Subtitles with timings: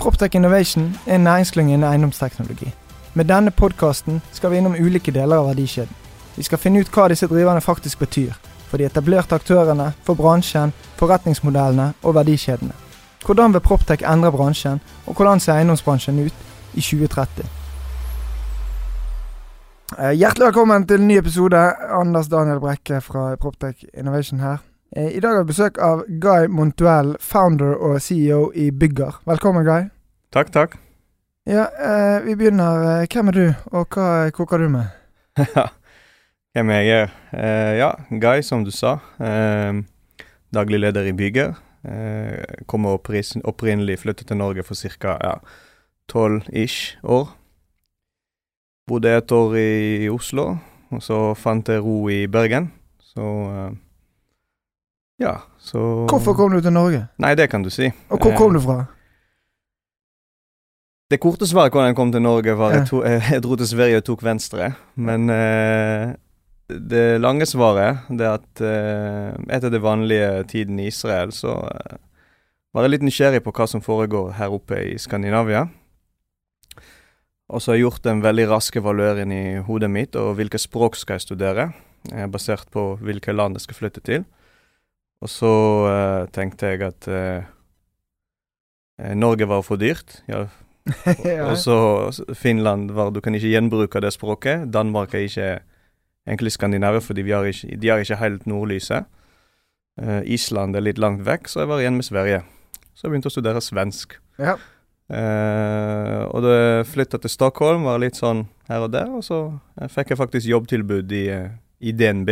[0.00, 2.74] Proptech Innovation er en næringsklynge innen eiendomsteknologi.
[3.14, 5.92] Med denne podkasten skal vi innom ulike deler av verdikjeden.
[6.36, 8.32] Vi skal finne ut hva disse driverne faktisk betyr.
[8.70, 12.72] For de etablerte aktørene, for bransjen, forretningsmodellene og verdikjedene.
[13.26, 16.34] Hvordan vil Proptech endre bransjen, og hvordan ser eiendomsbransjen ut
[16.74, 17.44] i 2030?
[19.98, 21.60] Eh, Hjertelig velkommen til en ny episode.
[22.00, 24.56] Anders Daniel Brekke fra Proptech Innovation her.
[24.96, 29.20] Eh, I dag har vi besøk av Guy Montuel, founder og CEO i Bygger.
[29.28, 29.88] Velkommen, Guy.
[30.34, 30.76] Takk, takk.
[31.46, 33.02] Ja, eh, Vi begynner.
[33.02, 34.90] Eh, Hvem er du, og hva koker du med?
[36.54, 37.10] Hvem jeg er?
[37.32, 38.98] Eh, ja, Guy, som du sa.
[39.20, 39.78] Eh,
[40.52, 41.54] daglig leder i Bygger.
[41.86, 45.16] Eh, kommer opprinnelig flyttet til Norge for ca.
[45.22, 45.36] Ja,
[46.10, 47.30] 12-ish år.
[48.90, 50.56] Bodde et år i Oslo,
[50.90, 52.72] og så fant jeg ro i Bergen.
[52.98, 53.22] Så
[55.20, 57.02] ja, så Hvorfor kom du til Norge?
[57.20, 57.90] Nei, det kan du si.
[58.08, 58.78] Og hvor Eh, kom du fra?
[61.10, 62.84] Det korte svaret hvordan jeg kom til Norge, var Ja.
[62.84, 64.72] jeg, jeg dro til Sverige og tok venstre.
[64.94, 66.12] Men eh,
[66.70, 71.96] det lange svaret det er at eh, etter det vanlige tiden i Israel, så eh,
[72.74, 75.66] var jeg litt nysgjerrig på hva som foregår her oppe i Skandinavia.
[77.50, 80.94] Og så har jeg gjort en veldig rask evaluering i hodet mitt, og hvilke språk
[80.94, 81.72] skal jeg studere,
[82.14, 84.24] eh, basert på hvilke land jeg skal flytte til.
[85.20, 85.50] Og så
[85.84, 87.42] uh, tenkte jeg at eh,
[89.16, 90.22] Norge var for dyrt.
[90.28, 90.46] Ja,
[91.24, 91.50] Ja.
[91.50, 94.70] og så Finland var Du kan ikke gjenbruke det språket.
[94.72, 95.50] Danmark er ikke
[96.26, 99.04] egentlig Skandinavia, fordi vi har ikke, de har ikke helt nordlyset.
[100.00, 102.40] Uh, Island er litt langt vekk, så jeg var igjen med Sverige.
[102.94, 104.18] Så jeg begynte å studere svensk.
[104.38, 104.56] ja.
[105.10, 109.40] Uh, og jeg flytta til Stockholm, var litt sånn her og der, og så
[109.90, 111.24] fikk jeg faktisk jobbtilbud i,
[111.82, 112.30] i DNB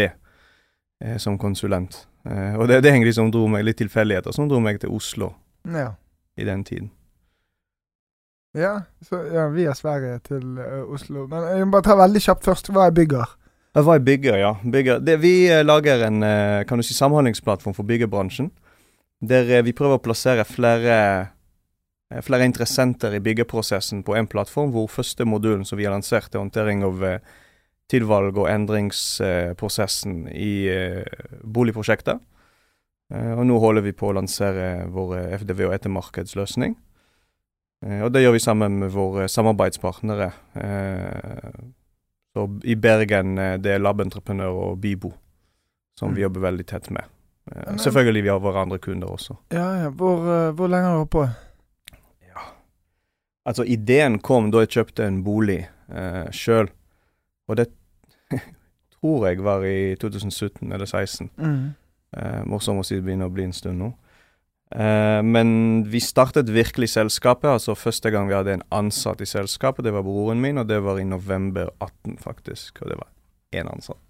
[1.19, 2.09] som konsulent.
[2.29, 5.33] Eh, og det det egentlig som dro meg, litt tilfeldigheter, som dro meg til Oslo
[5.65, 5.93] ja.
[6.37, 6.91] i den tiden.
[8.57, 11.27] Ja, så, ja, via Sverige til eh, Oslo.
[11.31, 12.73] Men jeg må bare ta veldig kjapt først.
[12.75, 13.35] Hva er Bygger?
[13.79, 14.53] Hva er bygger, ja.
[14.65, 15.03] Bygger.
[15.05, 18.51] Det, vi eh, lager en eh, kan du si, samhandlingsplattform for byggebransjen.
[19.21, 20.97] Der eh, vi prøver å plassere flere,
[22.11, 26.33] eh, flere interessenter i byggeprosessen på én plattform, hvor første modulen som vi har lansert,
[26.33, 27.05] er håndtering av
[27.89, 30.69] eh, tilvalg- og endringsprosessen i
[31.45, 32.21] boligprosjektet.
[33.15, 36.77] Eh, og nå holder vi på å lansere vår eh, FDV- og ettermarkedsløsning.
[37.87, 40.33] Eh, og det gjør vi sammen med våre samarbeidspartnere.
[40.55, 41.61] Eh,
[42.37, 45.13] så I Bergen eh, det er Labentreprenør og Bibo
[45.99, 46.23] som vi Mm.
[46.29, 47.05] jobber veldig tett med.
[47.51, 49.37] Eh, selvfølgelig vi har våre andre kunder også.
[49.51, 49.89] Ja, ja.
[49.91, 51.29] Hvor, eh, hvor lenge har du holdt på?
[53.49, 56.69] Altså Ideen kom da jeg kjøpte en bolig eh, sjøl,
[57.49, 57.69] og det
[58.99, 61.31] tror jeg var i 2017 eller 2016.
[61.39, 61.63] Mm.
[62.17, 63.93] Eh, morsomt å si det begynner å bli en stund nå.
[64.77, 67.49] Eh, men vi startet virkelig selskapet.
[67.51, 70.81] altså Første gang vi hadde en ansatt i selskapet, det var broren min, og det
[70.85, 72.83] var i november 18, faktisk.
[72.83, 73.09] Og det var
[73.57, 74.01] én ansatt.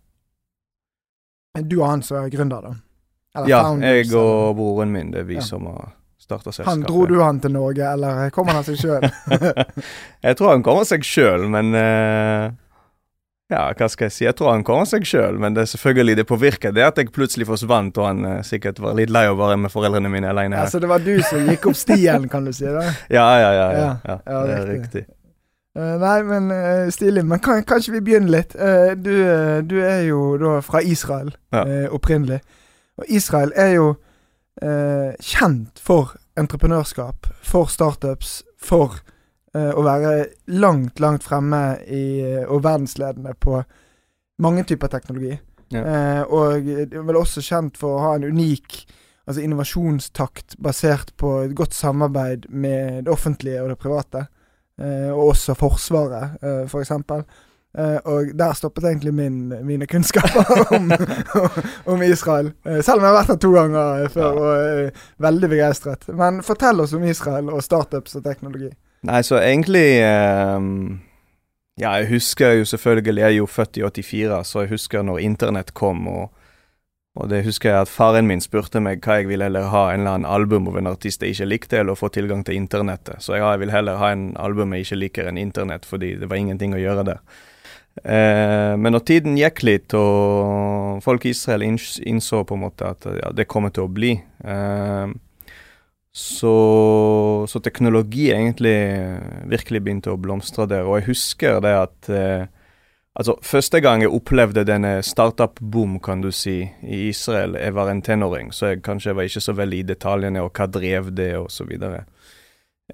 [1.59, 2.75] Du og han som er gründer, da?
[3.37, 5.41] Eller Ja, founders, jeg og broren min, det er vi Ja.
[5.41, 6.83] som har starta Han.
[6.83, 9.03] Dro du han til Norge, eller kom han av seg sjøl?
[10.27, 12.51] jeg tror han kommer seg sjøl, men eh,
[13.49, 14.25] Ja, hva skal jeg si?
[14.27, 17.09] Jeg tror han kommer seg sjøl, men det er selvfølgelig det påvirker det at jeg
[17.17, 20.29] plutselig forsvant, og han eh, sikkert var litt lei av å være med foreldrene mine
[20.29, 20.69] alene her.
[20.69, 22.67] så det var du som gikk opp stien, kan du si.
[22.69, 22.83] da
[23.19, 23.69] Ja, ja, ja.
[23.73, 25.05] ja, Ja, ja, ja, det er riktig.
[25.79, 27.25] Eh, Nei, men uh, stilig.
[27.25, 28.53] Men kan, kanskje vi begynner litt?
[28.59, 29.15] Uh, du,
[29.65, 31.65] du er jo da fra Israel Ja.
[31.95, 32.43] opprinnelig.
[32.99, 33.89] Og Israel er jo
[35.23, 38.97] kjent for entreprenørskap, for startups, for
[39.55, 40.27] å være
[40.61, 43.63] langt, langt fremme i, eh, og verdensledende på
[44.45, 45.39] mange typer teknologi.
[45.73, 45.83] Ja.
[45.85, 48.87] Eh, og vel også kjent for å ha en unik
[49.29, 54.27] altså innovasjonstakt basert på et godt samarbeid med det offentlige og det private.
[54.81, 57.25] Eh, og også Forsvaret, eh, for eksempel.
[57.79, 60.89] Eh, og der stoppet egentlig min, mine kunnskaper om,
[61.93, 62.53] om Israel.
[62.65, 64.31] Eh, selv om jeg har vært her to ganger eh, før Ja.
[64.33, 66.09] og er veldig begeistret.
[66.17, 68.71] Men fortell oss om Israel og startups og teknologi.
[69.07, 70.01] Nei, så egentlig
[70.57, 70.99] um,
[71.79, 75.21] Ja, jeg husker jo selvfølgelig Jeg er jo født i 84, så jeg husker når
[75.23, 76.33] internett kom, og,
[77.15, 80.01] Og det husker jeg at faren min spurte meg hva jeg ville heller ha, en
[80.01, 83.23] eller annen album av en artist jeg ikke likte, eller få tilgang til internettet.
[83.23, 86.29] Så ja, jeg vil heller ha en album jeg ikke liker enn internett, fordi det
[86.31, 87.19] var ingenting å gjøre der.
[88.05, 93.09] Eh, men når tiden gikk litt, og folk i Israel innså på en måte at
[93.19, 95.17] ja, det kommer til å bli eh,
[96.13, 98.77] så, så, teknologi egentlig
[99.47, 100.89] virkelig begynte å blomstre der.
[100.89, 102.47] Og jeg husker det at eh,
[103.19, 108.03] Altså, første gang jeg opplevde denne startup-boom, kan du si, i Israel, jeg var en
[108.07, 111.49] tenåring, så jeg kanskje var ikke så veldig i detaljene og hva drev det, og
[111.51, 112.05] så videre.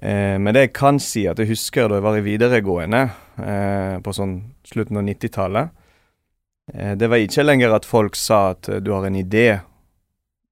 [0.01, 3.03] Eh, men det jeg kan si, at jeg husker da jeg var i videregående,
[3.37, 4.35] eh, på sånn
[4.65, 5.69] slutten av 90-tallet
[6.73, 9.61] eh, Det var ikke lenger at folk sa at du har en idé,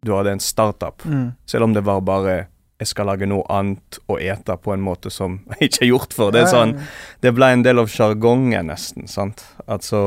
[0.06, 1.02] du hadde en startup.
[1.02, 1.32] Mm.
[1.50, 2.38] Selv om det var bare
[2.84, 6.16] jeg skal lage noe annet å ete på en måte som jeg ikke er gjort
[6.16, 6.34] for.
[6.36, 6.78] Det er sånn,
[7.24, 9.08] det ble en del av sjargongen, nesten.
[9.12, 9.46] sant?
[9.66, 10.02] Altså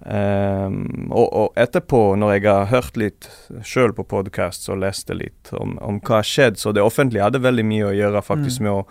[0.00, 0.80] um,
[1.10, 3.30] og, og, etterpå, når jeg har hørt litt
[3.66, 7.44] sjøl på podkast og leste litt om, om, hva har skjedd, så det offentlige hadde
[7.44, 8.68] veldig mye å gjøre faktisk mm.
[8.68, 8.82] med å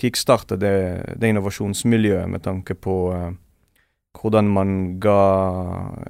[0.00, 0.74] kickstarte det,
[1.20, 3.30] det innovasjonsmiljøet med tanke på uh,
[4.16, 5.20] hvordan man ga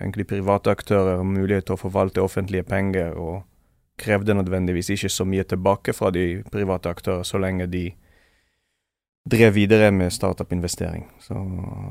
[0.01, 3.17] egentlig private aktører mulighet til å forvalte offentlige penger.
[3.19, 3.43] og
[4.01, 7.91] krevde nødvendigvis ikke så mye tilbake fra de private aktører, så lenge de
[9.31, 11.05] drev videre med startup-investering.
[11.21, 11.35] Så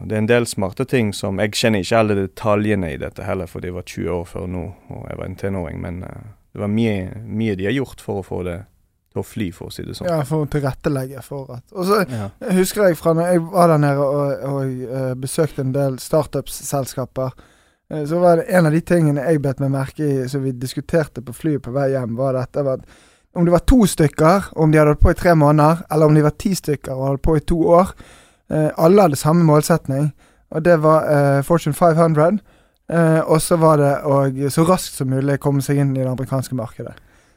[0.06, 3.48] det er en del smarte ting som Jeg kjenner ikke alle detaljene i dette heller,
[3.48, 6.64] for det var 20 år før nå, og jeg var en tenåring, men uh, det
[6.64, 8.58] var mye, mye, de har gjort for å få det
[9.14, 10.10] til å fly, for å si det sånn.
[10.10, 12.28] Ja, for å tilrettelegge for at Og så ja.
[12.58, 17.38] husker jeg fra når jeg var der nede og, og uh, besøkte en del startup-selskaper
[17.38, 17.49] Eh,
[17.90, 21.24] så var det en av de tingene jeg bet meg merke i som vi diskuterte
[21.26, 22.84] på flyet på vei hjem, var dette at
[23.34, 26.16] om det var to stykker, om de hadde holdt på i tre måneder, eller om
[26.18, 27.92] de var ti stykker og holdt på i to år,
[28.50, 30.12] eh, alle hadde samme målsetning,
[30.52, 32.40] og det var eh, Fortune 500.
[32.90, 36.10] Eh, og så var det å så raskt som mulig komme seg inn i det
[36.10, 36.96] amerikanske markedet.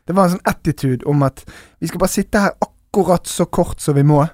[0.08, 1.44] Det var en sånn attitude om at
[1.78, 4.24] vi skal bare sitte her akkurat så kort som vi må,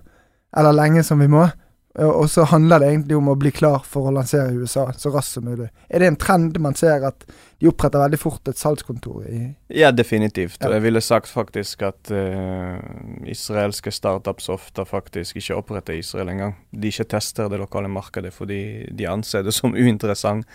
[0.57, 1.49] eller lenge som vi må,
[1.99, 5.11] og så handler det egentlig om å bli klar for å lansere i USA så
[5.11, 5.67] raskt som mulig.
[5.91, 7.25] Er det en trend man ser at
[7.59, 9.41] de oppretter veldig fort et salgskontor i
[9.81, 10.61] Ja, definitivt.
[10.61, 10.69] Ja.
[10.69, 12.79] Og jeg ville sagt faktisk at uh,
[13.27, 16.55] israelske startups ofte faktisk ikke oppretter Israel engang.
[16.71, 18.61] De ikke tester det lokale markedet fordi
[18.95, 20.47] de anser det som uinteressant.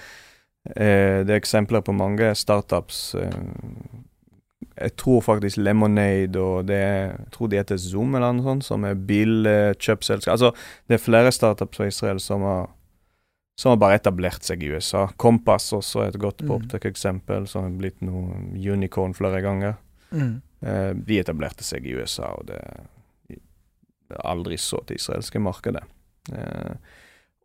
[0.69, 3.35] Uh, det er eksempler på mange startups uh,
[4.73, 8.85] jeg tror faktisk Lemonade og det Jeg tror de heter Zoom eller noe sånt, som
[8.87, 10.31] er bilkjøpselskap.
[10.33, 10.53] Altså,
[10.87, 12.71] det er flere startups fra Israel som har,
[13.59, 15.05] som har bare etablert seg i USA.
[15.17, 16.73] Kompass også er et godt mm.
[16.89, 19.77] eksempel som har blitt noe unicorn flere ganger.
[20.11, 20.41] Mm.
[20.65, 25.83] Eh, de etablerte seg i USA, og det er aldri så til israelske markedet.
[26.33, 26.75] Eh,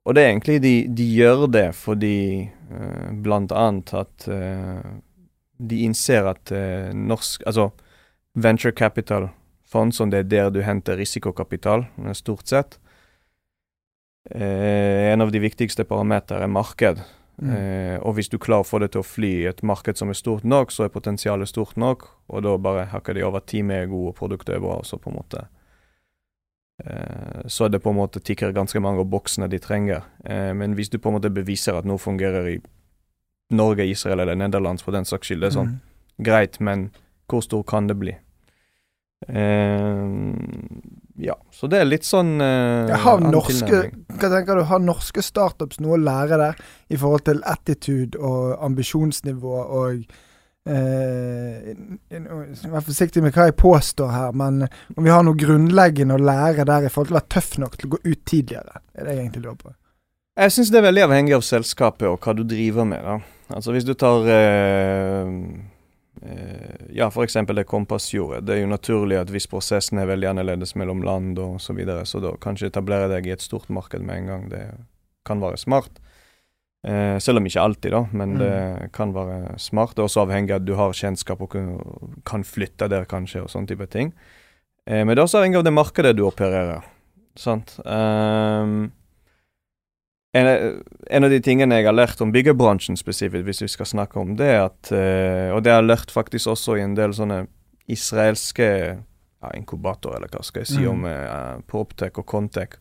[0.08, 4.86] og det er egentlig de, de gjør det fordi eh, blant annet at eh,
[5.58, 7.70] de innser at eh, norsk Altså
[8.38, 12.78] venture capital-fond, som det er der du henter risikokapital, eh, stort sett,
[14.30, 17.02] eh, en av de viktigste parametere er marked.
[17.38, 17.50] Mm.
[17.54, 20.10] Eh, og hvis du klarer å få det til å fly i et marked som
[20.10, 23.84] er stort nok, så er potensialet stort nok, og da bare hakker de over teamet
[23.84, 25.44] er gode og produkter er bra, og så på en måte
[26.82, 30.02] eh, Så er det på en måte tikker ganske mange av boksene de trenger.
[30.24, 32.58] Eh, men hvis du på en måte beviser at noe fungerer i
[33.48, 35.42] Norge, Israel eller Nederland for den saks skyld.
[35.42, 36.24] Det er sånn mm.
[36.28, 36.88] greit, men
[37.28, 38.16] hvor stor kan det bli?
[39.28, 40.36] Uh,
[41.18, 43.80] ja, så det er litt sånn uh, har norske,
[44.14, 48.54] Hva tenker du, har norske startups noe å lære der i forhold til attitude og
[48.62, 50.04] ambisjonsnivå og
[50.70, 51.72] uh,
[52.70, 54.62] Vær forsiktig med hva jeg påstår her, men
[54.94, 57.74] om vi har noe grunnleggende å lære der i forhold til å være tøff nok
[57.74, 59.74] til å gå ut tidligere, er det jeg egentlig lurer på.
[60.38, 63.02] Jeg syns det er veldig avhengig av selskapet og hva du driver med.
[63.02, 63.18] da.
[63.54, 65.30] Altså hvis du tar eh,
[66.22, 67.38] eh, Ja, f.eks.
[67.48, 68.44] det kompassgjordet.
[68.46, 72.04] Det er jo naturlig at hvis prosessen er veldig annerledes mellom land og så videre,
[72.08, 74.48] så da kanskje etablere deg i et stort marked med en gang.
[74.52, 74.64] Det
[75.28, 76.00] kan være smart.
[76.86, 78.42] Eh, selv om ikke alltid, da, men mm.
[78.42, 79.96] det kan være smart.
[79.96, 81.56] Det er også avhengig av at du har kjennskap og
[82.28, 84.12] kan flytte der, kanskje, og sånne type ting.
[84.86, 86.86] Eh, men det er også avhengig av det markedet du opererer.
[87.38, 87.76] Sant?
[87.84, 88.88] Um,
[90.36, 90.46] en,
[91.10, 94.36] en, av de tingene jeg har lært om byggebransjen spesifikt, hvis vi skal snakke om
[94.36, 97.46] det, at, uh, og det har jeg lært faktisk også i en del sånne
[97.88, 100.90] israelske ja, inkubatorer, eller hva skal jeg si, mm.
[100.92, 102.72] om uh, Proptech og Contech,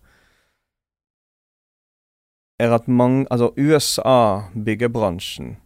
[2.59, 5.57] er at mange Altså, USA-byggebransjen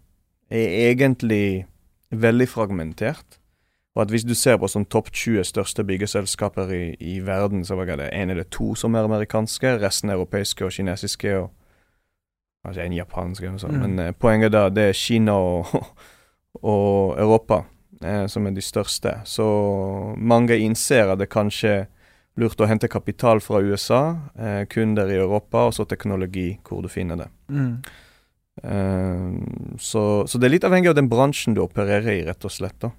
[0.52, 1.66] er egentlig
[2.12, 3.40] veldig fragmentert.
[3.96, 7.76] Og at hvis du ser på sånn topp 20 største byggeselskaper i, i verden, så
[7.76, 11.40] var det én eller to som er amerikanske, resten europeiske og kinesiske.
[11.40, 11.50] og
[12.62, 13.77] Kanskje en japansk eller noe sånt.
[13.77, 13.86] Mm.
[13.88, 15.72] Men uh, poenget da, det er Kina og,
[16.74, 17.63] og Europa,
[18.03, 19.15] eh, som er de største.
[19.25, 19.48] Så
[20.18, 21.89] mange innser at det kanskje er
[22.39, 24.01] lurt å hente kapital fra USA,
[24.39, 27.30] eh, kunder i Europa, og så teknologi hvor du finner det.
[27.51, 27.74] Mm.
[28.63, 32.53] Eh, så, så, det er litt avhengig av den bransjen du opererer i, rett og
[32.53, 32.77] slett.
[32.84, 32.94] da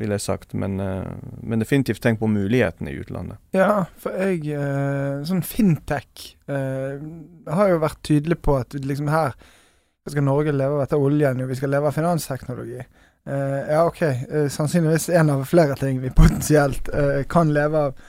[0.00, 0.54] ville jeg sagt.
[0.58, 1.08] Men, eh,
[1.42, 3.40] men, definitivt tenk på mulighetene i utlandet.
[3.56, 7.02] Ja, for jeg eh, Sånn fintech eh,
[7.52, 9.36] har jo vært tydelig på at liksom her
[10.08, 12.80] skal Norge leve av dette oljen, og vi skal leve av finansteknologi.
[13.22, 14.00] Ja, OK.
[14.50, 16.88] Sannsynligvis en av flere ting vi potensielt
[17.30, 18.00] kan leve av.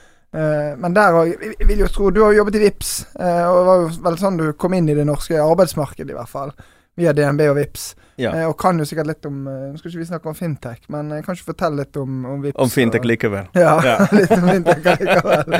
[0.82, 3.84] men der òg, vil jo tro Du har jo jobbet i VIPS, og det var
[3.84, 6.50] jo vel sånn du kom inn i det norske arbeidsmarkedet, i hvert fall
[6.98, 7.94] via DNB og VIPS.
[8.16, 8.30] Ja.
[8.30, 10.84] Eh, og kan jo sikkert litt om eh, Nå skal ikke vi snakke om fintech,
[10.92, 12.58] men jeg kan ikke fortelle litt om, om VIPS.
[12.62, 13.48] Om fintech likevel.
[13.58, 13.96] Ja, ja.
[14.18, 15.56] litt om fintech likevel.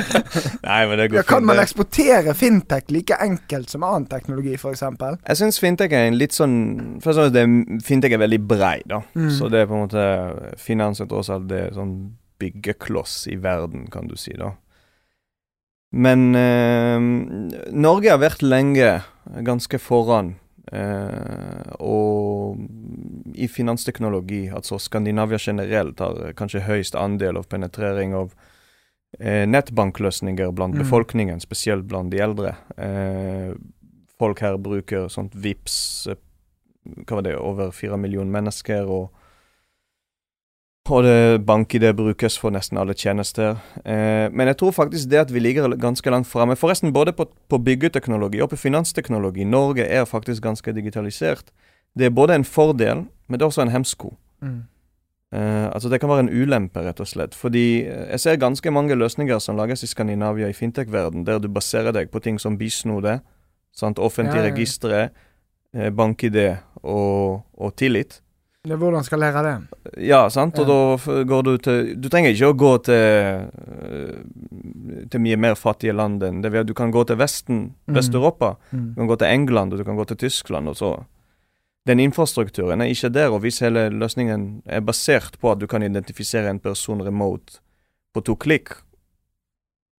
[0.63, 4.85] Nei, men det går ja, kan man eksportere fintech like enkelt som annen teknologi, f.eks.?
[4.85, 6.55] Jeg syns fintech er en litt sånn
[7.03, 9.01] Først og fremst, fintech er veldig brei, da.
[9.17, 9.31] Mm.
[9.35, 10.05] Så det er på en måte
[10.61, 11.97] Finans er tross alt det sånn
[12.39, 14.53] byggekloss i verden, kan du si, da.
[15.95, 17.03] Men eh,
[17.75, 18.97] Norge har vært lenge
[19.43, 20.33] ganske foran
[20.71, 22.57] Eh, og
[23.35, 28.33] i finansteknologi, altså Skandinavia generelt, har kanskje høyest andel av penetrering av
[29.19, 30.81] eh, nettbankløsninger blant mm.
[30.83, 32.55] befolkningen, spesielt blant de eldre.
[32.77, 33.53] Eh,
[34.19, 35.77] folk her bruker sånt VIPS,
[37.05, 38.89] hva var det, over fire millioner mennesker.
[38.89, 39.24] og
[40.89, 43.57] og det bank-ID brukes for nesten alle tjenester.
[43.85, 46.55] Eh, men jeg tror faktisk det at vi ligger ganske langt framme.
[46.55, 49.43] Forresten, både på, på byggeteknologi og på finansteknologi.
[49.43, 51.49] Norge er faktisk ganske digitalisert.
[51.97, 54.13] Det er både en fordel, men det er også en hemsko.
[54.41, 54.63] Mm.
[55.33, 57.35] Eh, altså Det kan være en ulempe, rett og slett.
[57.35, 61.47] Fordi eh, jeg ser ganske mange løsninger som lages i Skandinavia i fintech-verden, der du
[61.47, 63.19] baserer deg på ting som bisnode,
[63.73, 63.99] sant?
[63.99, 64.53] offentlige ja, ja.
[64.53, 65.09] registre,
[65.73, 68.21] eh, bank-ID og, og tillit.
[68.65, 69.55] Ja, hvordan skal lære det?
[70.07, 70.57] Ja, sant.
[70.59, 74.15] Og da går du til Du trenger ikke å gå til eh,
[75.11, 76.51] til mye mer fattige land enn det.
[76.67, 77.95] Du kan gå til Vesten, mm.
[77.97, 78.55] Vest-Europa.
[78.71, 78.87] Mm.
[78.93, 80.69] Du kan gå til England, og du kan gå til Tyskland.
[80.69, 81.05] og så
[81.85, 83.29] Den infrastrukturen er ikke der.
[83.29, 87.59] Og hvis hele løsningen er basert på at du kan identifisere en person remote
[88.13, 88.81] på to klikk,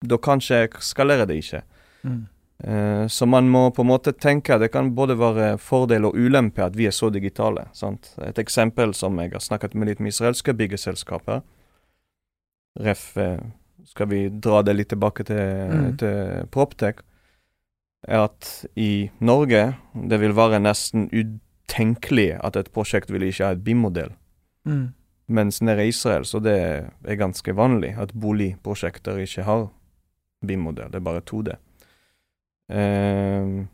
[0.02, 1.62] da kanskje skalerer det ikke.
[2.04, 2.26] Mm.
[2.64, 6.16] Uh, så man må på en måte tenke at det kan både være fordel og
[6.16, 7.68] ulempe at vi er så digitale.
[7.76, 8.14] Sant?
[8.24, 11.44] Et eksempel som jeg har snakket med litt med israelske byggeselskaper
[12.80, 13.40] Ref, uh,
[13.88, 15.92] skal vi dra det litt tilbake til, mm.
[16.00, 17.04] til Proptech,
[18.08, 19.62] er at i Norge
[19.94, 24.12] det vil være nesten utenkelig at et prosjekt vil ikke ha et BIM-modell.
[24.68, 24.94] Mm.
[25.28, 29.70] Mens nede i Israel så det er ganske vanlig at boligprosjekter ikke har
[30.46, 31.56] BIM-modell, det er bare 2D.
[32.72, 33.66] Uh,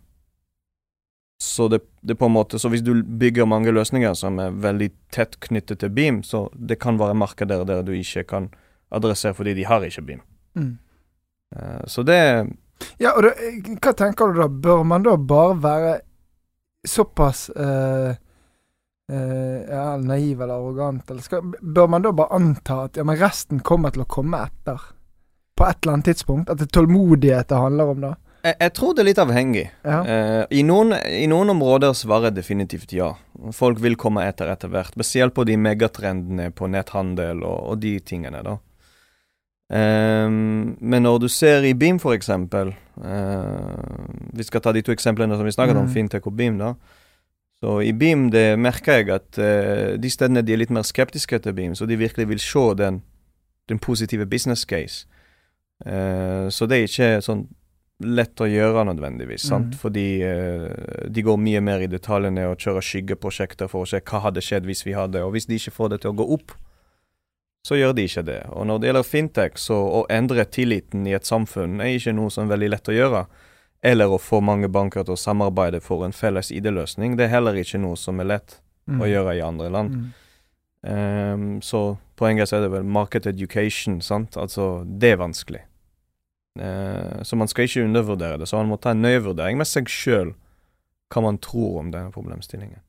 [1.42, 4.92] så det, det, på en måte, så hvis du bygger mange løsninger som er veldig
[5.14, 8.50] tett knyttet til Beam, så det kan være markeder der du ikke kan
[8.94, 10.22] adressere fordi de har ikke Beam.
[10.56, 10.76] Mm.
[11.56, 12.20] Uh, så det
[13.00, 13.34] Ja, og det,
[13.82, 14.48] hva tenker du da?
[14.48, 15.98] Bør man da bare være
[16.88, 18.14] såpass uh,
[19.12, 23.60] ja, naiv eller arrogant, eller skal, bør man da bare anta at ja, men resten
[23.60, 24.82] kommer til å komme etter?
[25.58, 26.50] På et eller annet tidspunkt?
[26.50, 28.14] At det er tålmodighet det handler om da?
[28.42, 29.68] Jeg, jeg, tror det er litt avhengig.
[29.86, 30.00] Ja.
[30.02, 33.14] Uh, i, noen, I, noen, områder svarer definitivt ja.
[33.54, 34.96] Folk vil komme etter etter hvert.
[34.98, 38.58] Spesielt på de megatrendene på netthandel og, og de tingene, da.
[39.72, 44.92] Um, men når du ser i Beam, for eksempel uh, Vi skal ta de to
[44.92, 45.80] eksemplene som vi snakket mm.
[45.86, 46.74] om, Fintech og Beam, da.
[47.62, 51.40] Så i Beam det merker jeg at uh, de stedene de er litt mer skeptiske
[51.46, 53.00] til Beam, så de virkelig vil se den,
[53.70, 55.06] den positive business case.
[55.86, 57.48] Uh, så det er ikke sånn
[58.04, 59.76] lett å gjøre nødvendigvis, sant?
[59.76, 59.80] Mm.
[59.82, 64.26] fordi uh, de går mye mer i detaljene og kjører skyggeprosjekter for å se hva
[64.28, 66.56] hadde skjedd hvis vi hadde, og hvis de ikke får det til å gå opp,
[67.68, 68.40] så gjør de ikke det.
[68.50, 72.34] Og når det gjelder fintech, så å endre tilliten i et samfunn er ikke noe
[72.34, 73.26] som er veldig lett å gjøre.
[73.86, 77.18] Eller å få mange banker til å samarbeide for en felles ID-løsning.
[77.18, 78.58] Det er heller ikke noe som er lett
[78.90, 79.02] mm.
[79.02, 79.94] å gjøre i andre land.
[79.98, 80.10] Mm.
[80.82, 81.84] Um, så
[82.18, 84.38] poenget er det vel market education, sant.
[84.42, 85.62] Altså, det er vanskelig.
[86.60, 88.50] Eh, så man skal ikke undervurdere det.
[88.50, 90.34] Så man må ta en nøye vurdering med seg sjøl
[91.12, 92.80] hva man tror om denne problemstillingen.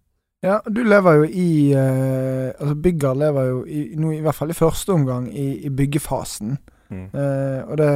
[0.43, 4.51] Ja, du lever jo i eh, Altså Bygger lever jo i, nå, i hvert fall
[4.51, 6.57] i første omgang i, i byggefasen.
[6.91, 7.09] Mm.
[7.15, 7.93] Eh, og det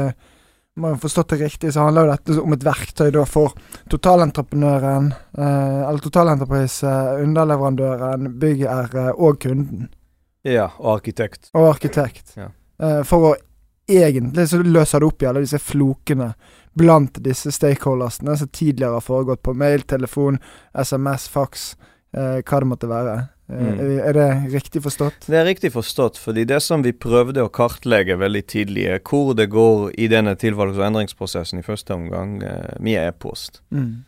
[0.76, 3.54] om jeg forstått det riktig, så handler jo dette om et verktøy da for
[3.92, 5.06] totalentreprenøren,
[5.38, 6.90] eh, eller totalentreprise,
[7.24, 9.88] underleverandøren, byggherre og kunden.
[10.44, 11.48] Ja, og arkitekt.
[11.56, 12.34] Og arkitekt.
[12.36, 12.50] Ja.
[12.76, 13.34] Eh, for å
[13.88, 16.32] egentlig så løser det opp i alle disse flokene
[16.76, 20.38] blant disse stakeholdersene som tidligere har foregått på mail, telefon,
[20.74, 21.70] SMS, fax,
[22.12, 23.16] eh, hva det måtte være.
[23.18, 24.00] Eh, Mm.
[24.02, 25.26] Er det riktig forstått?
[25.26, 29.36] Det er riktig forstått, fordi det som vi prøvde å kartlegge veldig tidlig, er hvor
[29.38, 33.60] det går i denne tilvalgs- og endringsprosessen i første omgang, eh, mye e-post.
[33.70, 34.04] Mm.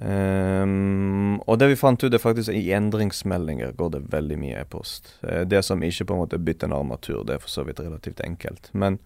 [0.00, 5.18] Um, og det vi fant ut, er faktisk i endringsmeldinger går det veldig mye e-post.
[5.22, 7.80] Eh, det som ikke på en måte bytter en armatur, det er for så vidt
[7.80, 8.70] relativt enkelt.
[8.72, 8.98] Men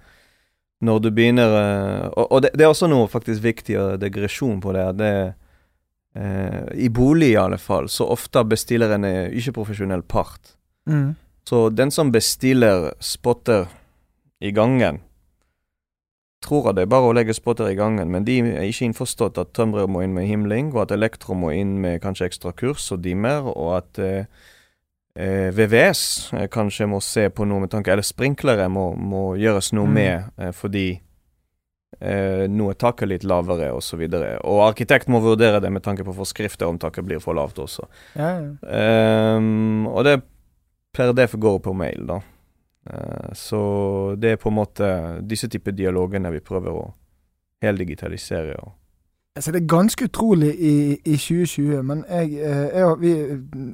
[0.85, 4.61] når du begynner eh, Og, og det, det er også noe faktisk viktig og degresjon
[4.61, 4.87] på det.
[5.01, 5.13] det
[6.17, 10.57] eh, I bolig i alle fall, så ofte bestiller en eh, ikke-profesjonell part.
[10.89, 11.15] Mm.
[11.49, 13.69] Så den som bestiller spotter
[14.41, 15.01] i gangen,
[16.45, 19.39] tror at det er bare å legge spotter i gangen, men de er ikke innforstått
[19.41, 22.91] at tømrer må inn med himling, og at elektro må inn med kanskje ekstra kurs
[22.95, 24.29] og dimmer, og at eh,
[25.17, 29.73] eh, VVS eh, kanskje må se på noe med tanke Eller sprinklere må, må gjøres
[29.73, 29.95] noe Mm.
[29.95, 31.01] med, eh, fordi
[32.01, 34.03] eh, nå er taket litt lavere, osv.
[34.05, 37.35] Og, så og arkitekt må vurdere det med tanke på forskrifter om taket blir for
[37.35, 37.89] lavt også.
[38.15, 38.51] Ja, ja.
[38.69, 40.21] Ehm, og det
[40.93, 42.21] per def går på mail, da.
[43.35, 44.89] Så det er på en måte
[45.27, 46.85] disse typer dialogene vi prøver å
[47.65, 48.55] heldigitalisere.
[48.63, 48.73] Og
[49.37, 53.11] Altså, det er ganske utrolig i, i 2020, men jeg, eh, jeg, vi,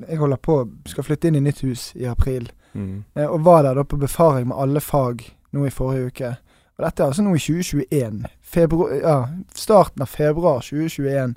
[0.09, 0.57] jeg holder på
[0.91, 2.51] skal flytte inn i nytt hus i april.
[2.73, 3.05] mm.
[3.17, 6.35] Eh, og var der da på befaring med alle fag nå i forrige uke.
[6.79, 8.25] Og dette er altså nå i 2021.
[8.43, 9.17] Februar, ja,
[9.55, 11.35] starten av februar 2021.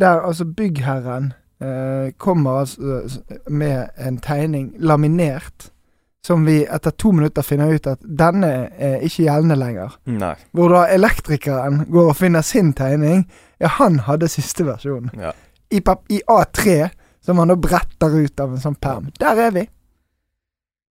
[0.00, 3.00] Der altså byggherren eh, kommer altså
[3.48, 5.72] med en tegning laminert,
[6.26, 9.96] som vi etter to minutter finner ut at denne er ikke gjeldende lenger.
[10.06, 10.34] Nei.
[10.54, 13.24] Hvor da elektrikeren går og finner sin tegning.
[13.58, 15.10] Ja, han hadde siste versjon.
[15.18, 15.32] Ja.
[15.72, 15.80] I,
[16.14, 16.88] I A3,
[17.24, 19.10] som han da bretter ut av en sånn perm.
[19.18, 19.66] Der er vi.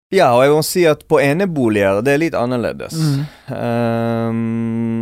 [0.09, 2.95] ja, og jeg må si at på eneboliger det er litt annerledes.
[2.97, 3.19] Mm.
[3.53, 5.01] Ehm,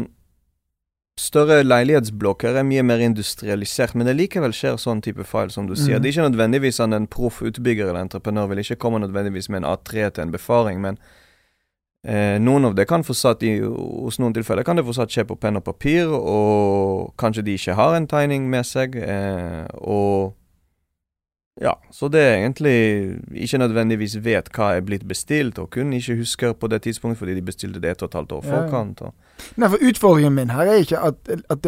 [1.18, 5.76] større leilighetsblokker er mye mer industrialisert, men det likevel skjer sånn type feil som du
[5.76, 5.98] sier.
[5.98, 6.04] Mm.
[6.04, 9.64] Det er ikke nødvendigvis at en proff utbygger eller entreprenør vil ikke komme nødvendigvis med
[9.64, 11.00] en A3 til en befaring, men
[12.06, 15.40] eh, noen av det kan fortsatt i, hos noen tilfeller kan det fortsatt skje på
[15.42, 20.36] penn og papir, og kanskje de ikke har en tegning med seg, eh, og
[21.58, 22.76] ja, så det er egentlig
[23.34, 27.34] ikke nødvendigvis vet hva er blitt bestilt, og kun ikke husker på det tidspunktet fordi
[27.40, 28.60] de bestilte det et og et halvt år Ja, ja.
[28.62, 29.02] forkant.
[29.02, 29.27] Og,
[29.58, 31.68] Nei, for Utfordringen min her er ikke at, at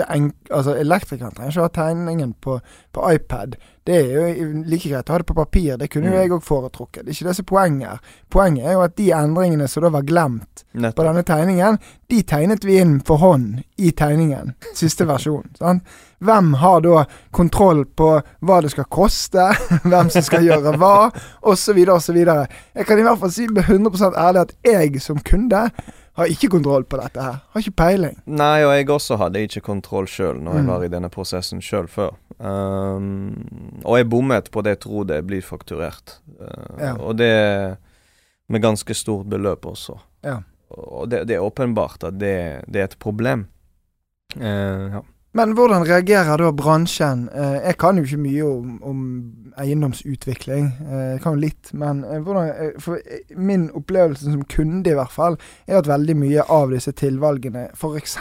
[0.51, 2.59] altså elektrikeren trenger ikke å ha tegningen på,
[2.93, 3.55] på iPad.
[3.89, 5.77] Det er jo like greit å ha det på papir.
[5.77, 6.19] Det kunne jo Mm.
[6.21, 7.05] jeg òg foretrukket.
[7.05, 7.89] Det er ikke det som er poenget.
[7.89, 7.99] her.
[8.29, 11.79] Poenget er jo at de endringene som da var glemt på denne tegningen,
[12.09, 14.53] de tegnet vi inn for hånd i tegningen.
[14.77, 15.47] Siste versjon.
[15.59, 15.83] sant?
[16.19, 19.47] Hvem har da kontroll på hva det skal koste,
[19.89, 21.09] hvem som skal gjøre hva,
[21.41, 22.17] osv., osv.
[22.19, 25.69] Jeg kan i hvert fall si med 100% ærlig at jeg som kunde
[26.13, 27.37] har ikke kontroll på dette her.
[27.53, 28.15] Har ikke peiling.
[28.25, 30.67] Nei, og jeg også hadde ikke kontroll sjøl når jeg Mm.
[30.73, 32.15] var i denne prosessen sjøl før.
[32.39, 36.19] Um, og jeg bommet på det jeg tror det blir fakturert.
[36.39, 36.93] Uh, Ja.
[36.99, 37.77] Og det
[38.49, 39.99] med ganske stort beløp også.
[40.23, 40.39] Ja.
[40.69, 43.47] Og det, det er åpenbart at det, det er et problem.
[44.35, 44.43] Uh,
[44.93, 45.01] ja.
[45.37, 47.27] Men hvordan reagerer da bransjen?
[47.29, 49.01] Eh, jeg kan jo ikke mye om, om
[49.61, 50.71] eiendomsutvikling.
[50.87, 52.97] Eh, jeg kan jo litt, men eh, hvordan,
[53.37, 55.37] min opplevelse som kunde i hvert fall,
[55.67, 58.17] er at veldig mye av disse tilvalgene, f.eks.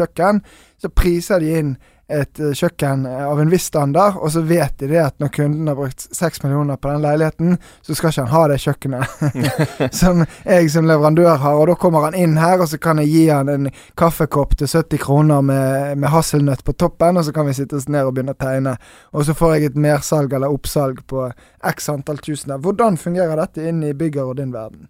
[0.00, 0.42] kjøkken,
[0.82, 1.72] så priser de inn
[2.08, 5.28] et eh, kjøkken eh, av en viss standard, og så vet de det at når
[5.34, 9.92] kunden har brukt seks millioner på den leiligheten, så skal ikke han ha det kjøkkenet
[10.00, 11.58] som jeg som leverandør har.
[11.60, 14.70] Og da kommer han inn her, og så kan jeg gi han en kaffekopp til
[14.72, 18.14] 70 kroner med, med hasselnøtt på toppen, og så kan vi sitte oss ned og
[18.16, 18.76] begynne å tegne.
[19.12, 21.28] Og så får jeg et mersalg eller oppsalg på
[21.68, 22.60] x antall tusener.
[22.64, 24.88] Hvordan fungerer dette inn i bygger og din verden?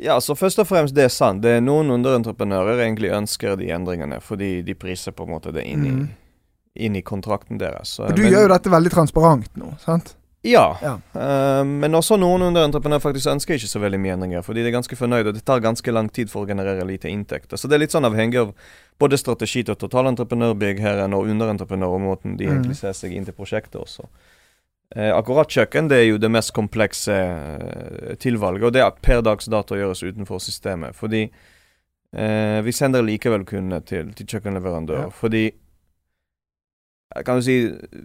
[0.00, 1.42] ja, så først og fremst, det er sant.
[1.44, 5.66] Det er noen underentreprenører egentlig ønsker de endringene, fordi de priser på en måte det
[5.68, 6.06] inn i, Mhm.
[6.80, 7.98] Inn i kontrakten deres.
[8.00, 10.14] Og du men- gjør jo dette veldig transparent nå, sant?
[10.42, 10.94] Ja, Ja.
[11.14, 14.76] Uh, men også noen underentreprenører faktisk ønsker ikke så veldig mye endringer, fordi de er
[14.78, 17.58] ganske fornøyde, og det tar ganske lang tid for å generere lite inntekter.
[17.60, 18.54] Så det er litt sånn avhengig av
[18.98, 22.52] både strategi til totalentreprenørbyggherren og underentreprenør, og måten de Mm.
[22.62, 24.08] egentlig ser seg inn til prosjektet også.
[24.96, 29.20] Eh, akkurat kjøkken det er jo det mest komplekse eh, tilvalget, og det er per
[29.22, 30.94] dags dato gjøres utenfor systemet.
[30.94, 31.30] Fordi
[32.16, 35.02] eh, vi sender likevel kundene til, til kjøkkenleverandør.
[35.04, 35.08] Ja.
[35.10, 35.50] Fordi
[37.26, 37.54] kan jo si,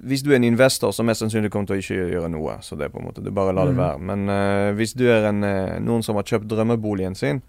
[0.04, 2.58] Hvis du er en investor, så mest sannsynlig kommer til å ikke gjøre noe.
[2.66, 3.82] Så det er på en måte, det er bare la det Mm.
[3.84, 4.00] være.
[4.02, 7.42] Men uh, hvis du er en, eh, noen som har kjøpt drømmeboligen sin,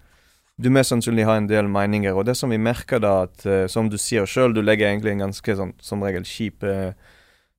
[0.61, 2.13] du mest sannsynlig har en del meninger.
[2.15, 5.11] Og det som vi merker da, at uh, som du sier sjøl, du legger egentlig
[5.13, 6.93] en ganske sånn som regel kjip uh,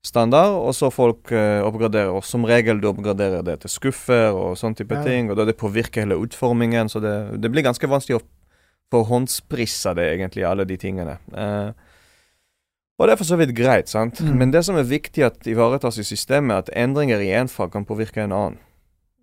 [0.03, 2.11] standard, og så folk uh, oppgraderer.
[2.15, 5.03] Og som regel du oppgraderer det til skuffer og sånn type Ja.
[5.03, 5.31] ting.
[5.31, 8.27] Og da det påvirker hele utformingen, så det, det blir ganske vanskelig å
[8.95, 11.19] forhåndsprisse det, egentlig, alle de tingene.
[11.35, 11.73] Eh,
[12.99, 14.21] og det er for så vidt greit, sant.
[14.21, 14.39] Mm.
[14.39, 17.71] Men det som er viktig at ivaretas i systemet, er at endringer i én fag
[17.73, 18.59] kan påvirke en annen.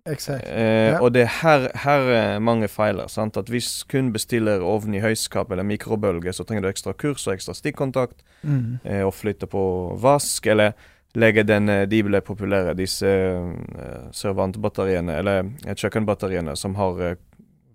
[0.06, 0.46] Exakt.
[0.46, 1.00] Eh, Ja.
[1.02, 3.08] Og det er her, her er mange feiler.
[3.08, 3.36] sant?
[3.36, 7.34] At Hvis kun bestiller ovn i høyskap eller mikrobølge, så trenger du ekstra kurs og
[7.34, 8.78] ekstra stikkontakt, Mm.
[8.84, 10.72] eh, og flytte på vask, eller
[11.16, 17.14] legge den eh, De ble populære, disse eh, servantbatteriene, eller eh, kjøkkenbatteriene som har eh,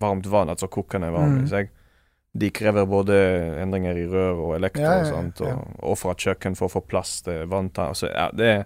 [0.01, 1.43] varmt vann, altså kokende vann Mm.
[1.43, 1.69] i seg.
[2.33, 3.15] De krever både
[3.59, 5.03] endringer i rør og elektro, Ja, ja, ja?
[5.03, 5.41] Og, sånt,
[5.83, 7.91] og fra et kjøkken for å få plass til vanntann.
[7.91, 8.61] Altså, ja, det er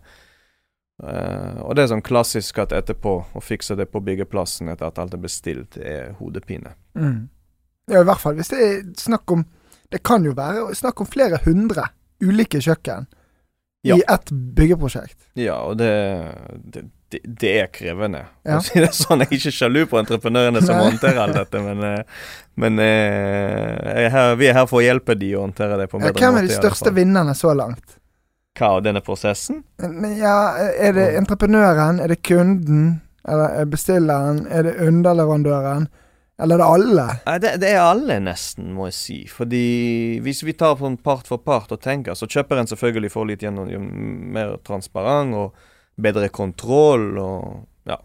[1.01, 5.01] eh, og det er sånn klassisk at etterpå, å fikse det på byggeplassen etter at
[5.01, 6.75] alt er bestilt, er hodepine.
[6.93, 7.25] Mm.
[7.89, 9.43] Ja, i hvert fall hvis det er snakk om
[9.93, 11.84] Det kan jo være snakk om flere hundre
[12.23, 13.06] ulike kjøkken
[13.86, 13.95] Ja.
[14.00, 15.17] i ett byggeprosjekt.
[15.38, 15.91] Ja, og det,
[16.74, 18.24] det, det, det er krevende.
[18.48, 18.58] Ja.
[18.65, 22.24] si det sånn, Jeg er ikke sjalu på entreprenørene som håndterer alt dette, men, eh,
[22.62, 26.00] men eh, er her, vi er her for å hjelpe de å håndtere det på
[26.00, 26.48] en bedre bedre hvem måte.
[26.48, 28.00] er de største vinnerne så langt?
[28.56, 29.62] Hva denne prosessen?
[30.17, 30.38] Ja,
[30.80, 32.00] er det entreprenøren?
[32.00, 33.02] Er det kunden?
[33.28, 34.45] Eller er bestilleren?
[34.48, 35.89] Er det underleverandøren?
[36.38, 37.06] Eller er det alle?
[37.39, 39.19] Det, det er alle, nesten, må jeg si.
[39.32, 43.30] Fordi hvis vi tar sånn part for part og tenker, så kjøper en selvfølgelig får
[43.30, 43.71] litt gjennom
[44.36, 45.56] mer transparent og
[45.95, 48.02] bedre kontroll og ja.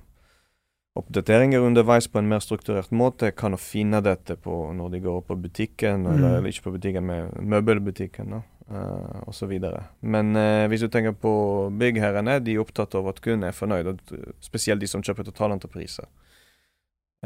[1.01, 3.33] Oppdateringer underveis på en mer strukturert måte.
[3.35, 6.13] Kan å finne dette på når de går på butikken, Mm.
[6.15, 8.43] eller, ikke på butikken, med møbelbutikken, da.
[8.71, 9.89] Uh, videre.
[10.01, 11.33] Men uh, hvis du tenker på
[11.75, 13.99] byggherrene, de er opptatt av at kunden er fornøyd, og
[14.39, 16.07] spesielt de som kjøper totalentrepriser.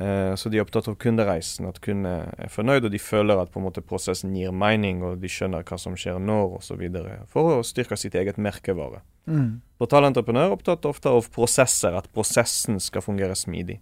[0.01, 3.53] Eh, så de er opptatt av kundereisen, at kunden er fornøyd, og de føler at
[3.55, 6.83] på en måte prosessen gir mening, og de skjønner hva som skjer når, osv.
[7.31, 9.05] For å styrke sitt eget merkevare.
[9.31, 9.63] Mm.
[9.79, 13.79] Portalentreprenør er opptatt ofte av prosesser, at prosessen skal fungere smidig.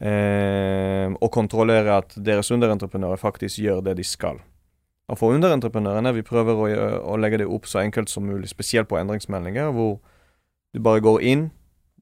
[0.00, 4.40] Eh, og kontrollere at deres underentreprenører faktisk gjør det de skal.
[5.12, 6.68] Og for underentreprenørene, vi prøver å,
[7.12, 9.98] å legge det opp så enkelt som mulig, spesielt på endringsmeldinger, hvor
[10.72, 11.50] du bare går inn,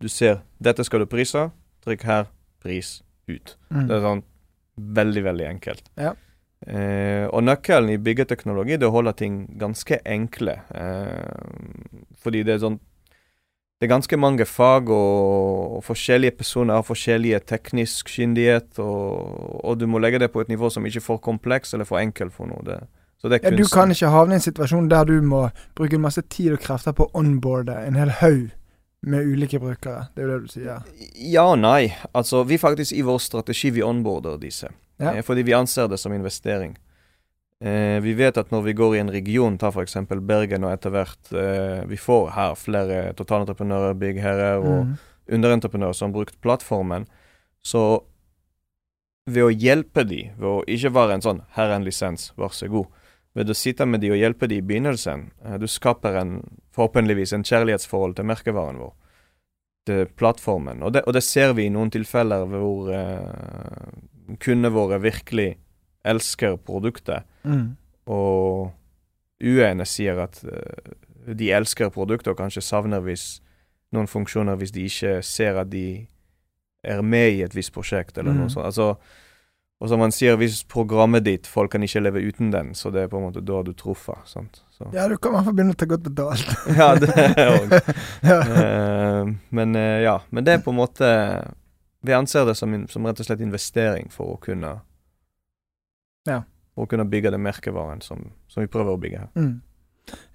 [0.00, 1.50] du ser 'dette skal du prise',
[1.84, 2.30] trykk her,
[2.62, 2.98] pris,
[3.30, 3.56] ut.
[3.70, 3.86] Mm.
[3.86, 4.24] Det er sånn
[5.00, 5.88] veldig, veldig enkelt.
[6.00, 6.14] Ja.
[6.66, 10.58] Eh, og nøkkelen i byggeteknologi det er å holde ting ganske enkle.
[10.76, 12.80] Eh, fordi det er sånn
[13.80, 19.78] Det er ganske mange fag, og, og forskjellige personer har forskjellige teknisk kyndighet, og, og
[19.80, 22.34] du må legge det på et nivå som ikke er for kompleks eller for enkelt
[22.34, 22.60] for noe.
[22.66, 22.76] Det,
[23.16, 25.46] så det er Ja, du kan ikke havne i en situasjon der du må
[25.80, 28.50] bruke masse tid og krefter på å onboarde en hel haug
[29.02, 30.08] med ulike brukere.
[30.14, 30.82] Det er jo det du sier.
[31.16, 31.92] Ja og nei.
[32.14, 34.68] Altså, vi faktisk i vår strategi vi onboarder disse.
[35.00, 35.14] Ja.
[35.14, 36.76] Eh, fordi vi anser det som investering.
[37.64, 39.96] Eh, vi vet at når vi går i en region, ta f.eks.
[40.20, 44.94] Bergen, og etter hvert eh, Vi får her flere totalentreprenører, byggherrer og Mm.
[45.32, 47.06] underentreprenører som har brukt plattformen.
[47.62, 48.02] Så
[49.26, 52.48] ved å hjelpe de, ved å ikke være en sånn 'her er en lisens, vær
[52.52, 52.88] så god',
[53.34, 56.32] ved å sitte med de og hjelpe de i begynnelsen, eh, du skaper en,
[56.74, 58.92] forhåpentligvis en kjærlighetsforhold til merkevaren vår,
[59.86, 60.82] til plattformen.
[60.82, 65.56] Og det, og det ser vi i noen tilfeller hvor eh, kundene våre virkelig
[66.04, 67.76] elsker produktet, Mm.
[68.06, 68.72] og
[69.40, 70.90] uene sier at eh,
[71.34, 73.40] de elsker produktet og kanskje savner hvis
[73.96, 76.06] noen funksjoner hvis de ikke ser at de
[76.84, 78.38] er med i et visst prosjekt, eller Mm.
[78.40, 78.66] noe sånt.
[78.66, 78.96] Altså,
[79.80, 83.06] og som man sier, hvis programmet ditt, folk kan ikke leve uten den, så det
[83.06, 84.18] er på en måte da du truffer.
[84.28, 84.60] sant?
[84.76, 84.90] Så.
[84.92, 86.50] Ja, du kan i hvert fall begynne å ta godt betalt.
[86.76, 87.72] Ja, det òg.
[88.30, 88.36] ja.
[88.60, 91.08] Eh, men eh, ja, men det er på en måte
[92.04, 94.74] Vi anser det som, som rett og slett investering for å kunne
[96.28, 96.42] Ja.
[96.76, 99.32] For å kunne bygge den merkevaren som, som vi prøver å bygge her.
[99.36, 99.58] Mm.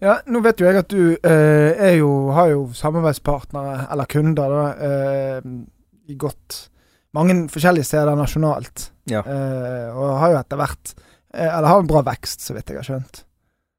[0.02, 4.58] Ja, nå vet jo jeg at du eh, er jo, har jo samarbeidspartnere, eller kunder,
[4.58, 5.48] da, eh,
[6.10, 6.60] i godt
[7.16, 8.90] mange forskjellige steder nasjonalt.
[9.10, 9.22] Ja.
[9.22, 12.80] Uh, og har jo etter hvert uh, Eller har en bra vekst, så vidt jeg
[12.80, 13.24] har skjønt.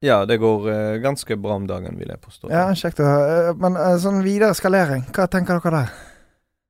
[0.05, 2.51] Ja, det går uh, ganske bra om dagen, vil jeg påstå.
[2.53, 3.55] Ja, kjekt å høre.
[3.59, 5.95] Men sånn videre skalering, hva tenker dere der?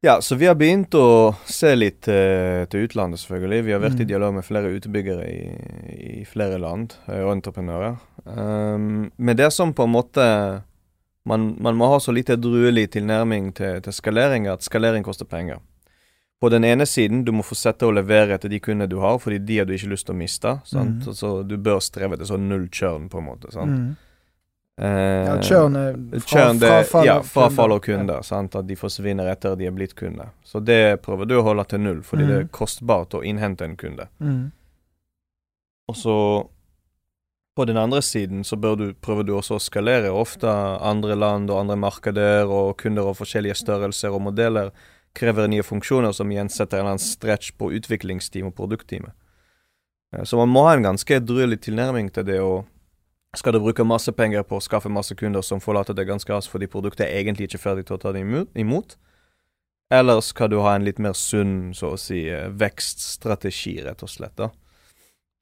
[0.06, 3.64] Ja, så vi har begynt å se litt til utlandet, selvfølgelig.
[3.66, 4.10] Vi har vært i Mm.
[4.12, 7.98] dialog med flere utebyggere i, i flere land, og entreprenører.
[8.24, 10.28] Um, men det som på en måte
[11.28, 15.60] man, man må ha så lite druelig tilnærming til, til skalering, at skalering koster penger.
[16.40, 19.40] På den ene siden, du må fortsette å levere etter de kundene du har, fordi
[19.46, 20.52] de har du ikke lyst til å miste.
[20.70, 21.00] sant?
[21.02, 21.08] Mm.
[21.10, 23.52] Altså, du bør streve til sånn null churn, på en måte.
[23.52, 23.72] sant?
[23.72, 23.96] Mm.
[24.80, 28.20] Eh, Ja, churn er fra, frafall ja, frafall av kunder.
[28.22, 28.22] Ja.
[28.22, 28.56] Sant?
[28.56, 30.30] At de forsvinner etter de er blitt kunder.
[30.46, 32.28] Så det prøver du å holde til null, fordi Mm.
[32.30, 34.08] det er kostbart å innhente en kunde.
[34.22, 34.52] Mm.
[35.90, 36.48] Og så
[37.58, 40.12] på den andre siden så du, prøver du også å skalere.
[40.14, 44.70] Ofte andre land og andre markeder og kunder av forskjellige størrelser og modeller
[45.14, 49.14] krever nye funksjoner som igjen setter en eller annen stretch på utviklingsteam og produktteamet.
[50.14, 52.66] Eh, Så man må ha en ganske edruelig tilnærming til det å
[53.36, 56.50] skal du bruke masse penger på å skaffe masse kunder som forlater det ganske raskt
[56.50, 58.24] fordi produktet er egentlig ikke ferdig til å ta det
[58.56, 58.96] imot?
[59.92, 64.10] Eller skal du ha en litt mer sunn, så å si, eh, vekststrategi, rett og
[64.10, 64.50] slett, da.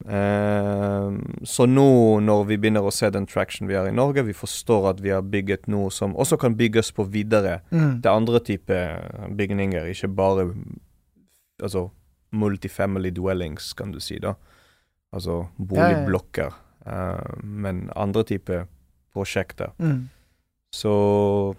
[0.03, 4.35] Ehm, så nå når vi begynner å se den traction vi har i Norge, vi
[4.35, 8.01] forstår at vi har bygget noe som også kan bygges på videre Mm.
[8.01, 10.53] til andre typer bygninger, ikke bare
[11.63, 11.89] altså
[12.31, 14.35] multifamily dwellings, kan du si, da.
[15.13, 16.53] Altså boligblokker,
[16.85, 18.67] eh, men andre typer
[19.13, 19.71] prosjekter.
[19.79, 20.09] Mm.
[20.73, 21.55] Så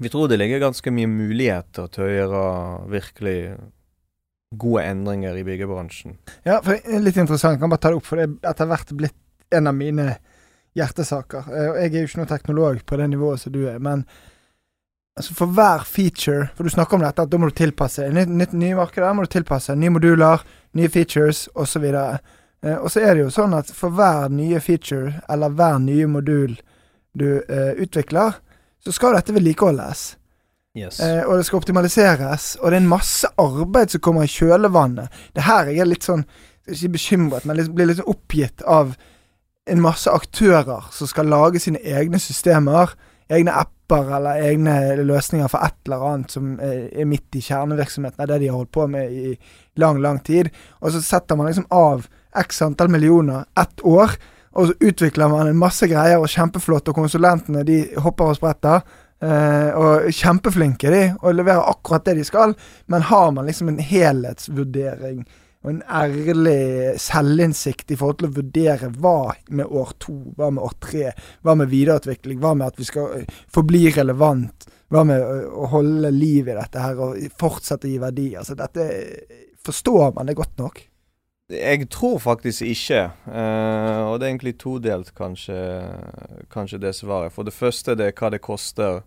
[0.00, 3.58] vi tror det ligger ganske mye muligheter til å gjøre virkelig
[4.54, 6.18] gode endringer i byggebransjen.
[6.42, 7.56] Ja, for litt interessant.
[7.56, 9.16] Jeg kan bare ta det opp, for det er etter hvert blitt
[9.54, 10.14] en av mine
[10.78, 11.50] hjertesaker.
[11.50, 14.04] Eh, Jeg er jo ikke noen teknolog på det nivået som du er, men
[15.14, 18.28] altså for hver feature For du snakker om dette, at da må du tilpasse nytt,
[18.28, 20.42] nytt nye markeder, må du tilpasse nye moduler,
[20.74, 21.84] nye features osv.
[22.64, 26.06] Eh, og så er det jo sånn at for hver nye feature, eller hver nye
[26.10, 26.56] modul
[27.14, 28.40] du uh, utvikler,
[28.82, 30.16] så skal dette vedlikeholdes.
[30.74, 30.98] Yes.
[31.00, 35.22] Eh, og det skal optimaliseres, og det er en masse arbeid som kommer i kjølvannet.
[35.36, 36.26] Det her jeg er litt sånn
[36.64, 38.94] Ikke bekymret, men litt, blir litt oppgitt av
[39.68, 42.94] en masse aktører som skal lage sine egne systemer.
[43.28, 48.24] Egne apper eller egne løsninger for et eller annet som er, er midt i kjernevirksomheten
[48.24, 49.34] av det de har holdt på med i
[49.76, 50.48] lang, lang tid.
[50.80, 52.08] Og så setter man liksom av
[52.40, 54.16] x antall millioner ett år,
[54.56, 58.88] og så utvikler man en masse greier og kjempeflott, og konsulentene de hopper og spretter.
[59.22, 62.54] Eh, og kjempeflinke de, og leverer akkurat det de skal,
[62.90, 65.22] men har man liksom en helhetsvurdering
[65.64, 70.64] og en ærlig selvinnsikt i forhold til å vurdere hva med år to, hva med
[70.66, 71.14] år tre,
[71.46, 75.70] hva med videreutvikling, hva med at vi skal eh, forbli relevant, hva med å, å
[75.72, 78.28] holde liv i dette her og fortsette å gi verdi.
[78.40, 78.90] Altså dette
[79.64, 80.82] Forstår man det godt nok?
[81.50, 85.56] Jeg tror faktisk ikke, Uh, og det er egentlig todelt, kanskje,
[86.50, 87.32] kanskje det svaret.
[87.32, 89.02] For det første det er hva det koster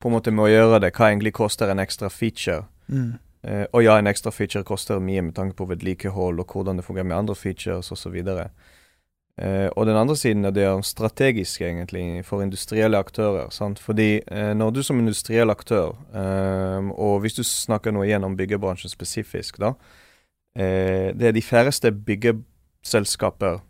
[0.00, 0.92] på en måte med å gjøre det.
[0.96, 2.64] Hva egentlig koster en ekstra feature?
[2.88, 3.14] Mm.
[3.46, 6.84] Uh, og ja, en ekstra feature koster mye med tanke på vedlikehold og hvordan det
[6.86, 8.18] fungerer med andre features osv.
[8.26, 13.50] Uh, og den andre siden er det strategisk, egentlig, for industrielle aktører.
[13.50, 13.78] sant?
[13.78, 18.36] Fordi uh, når du som industriell aktør, eh, og hvis du snakker nå igjen om
[18.36, 20.00] byggebransjen spesifisk, da, eh,
[21.16, 23.60] det er de færreste byggeselskaper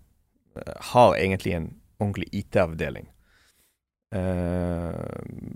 [0.56, 3.06] eh, har egentlig en ordentlig IT-avdeling.
[4.12, 4.96] Eh,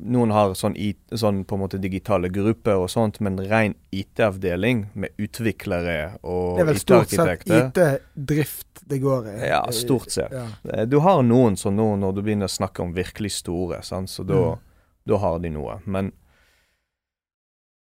[0.09, 4.87] noen har sånn, IT, sånn på en måte digitale grupper og sånt, men ren IT-avdeling
[4.97, 9.35] med utviklere og IT-arkitekter Det er vel stort sett IT-drift det går i?
[9.51, 10.33] Ja, stort sett.
[10.33, 10.47] Ja.
[10.73, 14.09] Eh, Du har noen som nå, når du begynner å snakke om virkelig store, sant?
[14.09, 15.19] så da, Mm.
[15.19, 15.81] har de noe.
[15.85, 16.12] Men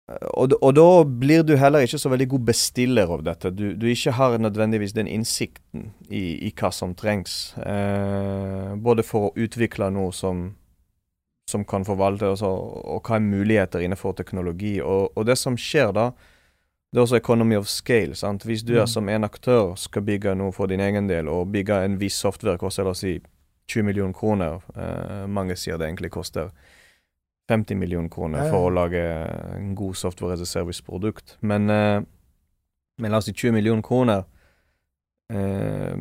[0.08, 3.50] og, og da blir du heller ikke så veldig god bestiller av dette.
[3.58, 7.56] Du, du ikke har nødvendigvis den innsikten i, i hva som trengs.
[7.58, 10.52] Eh, både for å utvikle noe som,
[11.50, 14.78] som kan forvalte, altså, og hva er muligheter innenfor teknologi.
[14.86, 16.12] Og, og det som skjer da,
[16.94, 18.14] det er også economy of scale.
[18.16, 18.46] sant?
[18.46, 18.82] Hvis du Mm.
[18.84, 22.22] er som en aktør skal bygge noe for din egen del, og bygge en viss
[22.22, 23.18] software koster la oss si
[23.74, 26.52] 20 millioner kroner, eh, mange sier det egentlig koster
[27.50, 29.02] 50 millioner kroner for å lage
[29.56, 31.38] en god software as a service-produkt.
[31.42, 32.00] Men, eh,
[32.98, 34.24] men la oss si 20 millioner kroner
[35.30, 35.96] eh,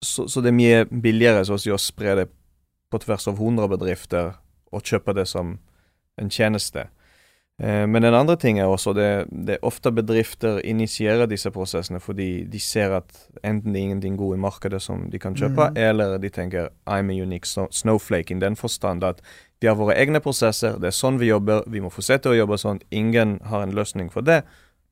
[0.00, 2.28] så, så det er mye billigere så å si å spre det
[2.90, 4.36] på tvers av 100 bedrifter
[4.72, 5.56] og kjøpe det som
[6.18, 6.86] en tjeneste.
[7.58, 11.98] Eh, men den andre ting er også det, det er ofte bedrifter initierer disse prosessene
[12.00, 13.10] fordi de ser at
[13.42, 15.80] enten det er ingenting god i markedet som de kan kjøpe, mm.
[15.88, 19.22] eller de tenker I'm a unique snowflake in den forstand at
[19.60, 22.58] vi har våre egne prosesser, det er sånn vi jobber, vi må fortsette å jobbe
[22.60, 24.42] sånn, ingen har en løsning for det,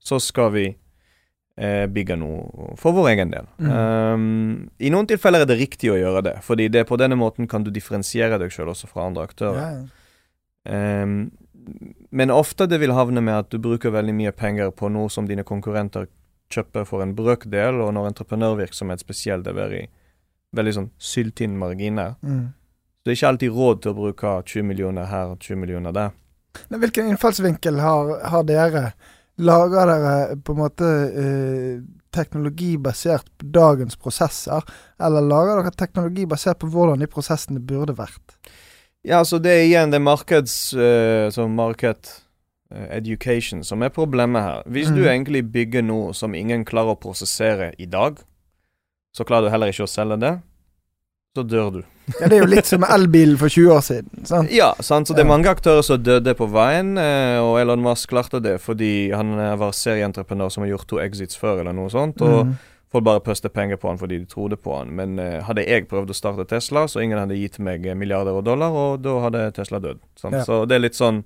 [0.03, 3.47] så skal vi eh, bygge noe for vår egen del.
[3.59, 3.71] Mm.
[3.71, 4.25] Um,
[4.79, 7.63] I noen tilfeller er det riktig å gjøre det, fordi det på denne måten kan
[7.63, 9.61] du differensiere deg selv også fra andre aktører.
[9.61, 9.87] Ja, ja.
[10.67, 11.31] Ehm,
[12.09, 15.27] men ofte det vil havne med at du bruker veldig mye penger på noe som
[15.27, 16.07] dine konkurrenter
[16.53, 19.83] kjøper for en brøkdel, og når entreprenørvirksomhet spesielt er veldig,
[20.55, 22.15] veldig sånn syltynn marginer.
[22.23, 22.53] Mm.
[23.07, 26.11] Det er ikke alltid råd til å bruke 20 millioner her og 20 millioner der.
[26.67, 28.81] Men Hvilken innfallsvinkel har, har dere?
[29.37, 30.87] Lager dere på en måte
[31.21, 34.65] eh, teknologi basert på dagens prosesser,
[34.99, 38.37] eller lager dere teknologi basert på hvordan de prosessene burde vært?
[39.05, 40.55] Ja, så det er igjen det markeds...
[40.73, 42.09] eh, så market
[42.73, 44.63] eh, education som er problemet her.
[44.65, 45.11] Hvis du Mhm.
[45.13, 48.17] egentlig bygger noe som ingen klarer å prosessere i dag,
[49.15, 50.33] så klarer du heller ikke å selge det,
[51.37, 51.83] så dør du.
[52.21, 54.25] Ja, Det er jo litt som elbilen for 20 år siden.
[54.25, 54.51] sant?
[54.51, 55.07] Ja, sant?
[55.09, 58.61] så det er mange aktører som døde på veien, eh, og Elon Musk klarte det
[58.63, 62.21] fordi han eh, var serieentreprenør som har gjort to exits før, eller noe sånt.
[62.21, 62.55] Og Mm.
[62.91, 64.95] folk bare pøste penger på han fordi de trodde på han.
[64.95, 68.43] Men uh, hadde jeg prøvd å starte Tesla, så ingen hadde gitt meg milliarder av
[68.47, 69.99] dollar, og da hadde Tesla dødd.
[70.31, 70.43] Ja.
[70.45, 71.23] Så det er litt sånn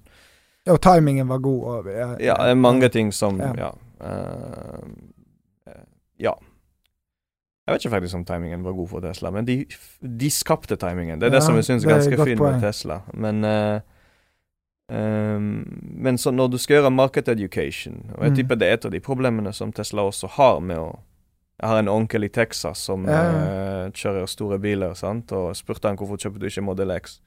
[0.68, 1.64] Og timingen var god.
[1.64, 3.54] Og, ja, Ja, mange ting som Ja.
[3.58, 3.72] Ja.
[4.04, 5.74] eh,
[6.20, 6.34] ja.
[7.72, 9.56] Jeg vet ikke faktisk om timingen var god for Tesla, men de,
[10.02, 11.20] de skapte timingen.
[11.20, 13.00] Det er det som jeg syns er ganske fint med Tesla.
[13.14, 13.80] Men uh,
[14.92, 15.48] um,
[16.04, 18.36] Men så når du skal gjøre market education, og jeg Mm.
[18.36, 21.00] tipper det er et av de problemene som Tesla også har med å
[21.62, 23.22] Jeg har en onkel i Texas som Ja,
[23.86, 27.20] uh, kjører store biler, sant, og spurte han hvorfor kjøper du ikke Model X.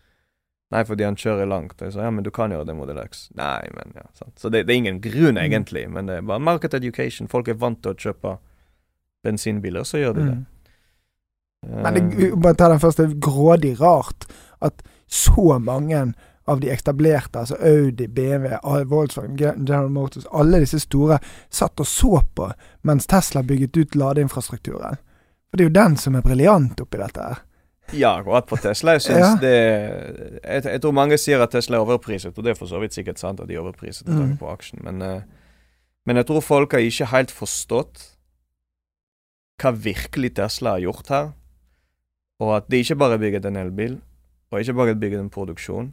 [0.72, 1.78] Nei, fordi han kjører langt.
[1.80, 3.28] Jeg sa ja, men du kan gjøre det Model X.
[3.36, 4.32] Nei, men ja, sant.
[4.36, 5.44] Så det, det er ingen grunn, Mm.
[5.44, 5.88] egentlig.
[5.88, 7.28] Men det er bare market education.
[7.28, 8.38] Folk er vant til å kjøpe
[9.24, 10.34] bensinbiler, så gjør de det.
[10.36, 10.46] Mm.
[11.82, 13.06] Men det, Eh, bare ta den første.
[13.20, 14.26] Grådig rart
[14.62, 16.12] at så mange
[16.46, 18.58] av de etablerte, altså Audi, BMW,
[18.90, 21.18] Volkswagen, General Motors, alle disse store,
[21.50, 22.50] satt og så på
[22.84, 24.98] mens Tesla bygget ut ladeinfrastrukturen.
[25.48, 27.42] For det er jo den som er briljant oppi dette her.
[27.92, 28.92] ja, akkurat på Tesla.
[28.92, 29.36] Jeg Ja.
[29.40, 32.80] det jeg, jeg tror mange sier at Tesla er overpriset, og det er for så
[32.80, 34.20] vidt sikkert sant at de er overpriset med Mm.
[34.26, 35.20] tanke på aksjen, men, eh,
[36.06, 38.13] men jeg tror folk har ikke helt forstått
[39.62, 41.32] hva virkelig Tesla har gjort her.
[42.40, 44.00] Og at de ikke bare bygget en elbil,
[44.50, 45.92] og ikke bare bygget en produksjon.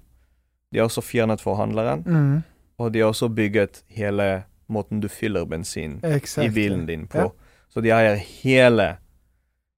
[0.71, 2.41] De har også fjernet forhandleren, Mm.
[2.79, 6.49] og de har også bygget hele måten du fyller bensin exactly.
[6.49, 7.17] i bilen din på.
[7.17, 7.27] Ja.
[7.69, 8.97] Så de eier hele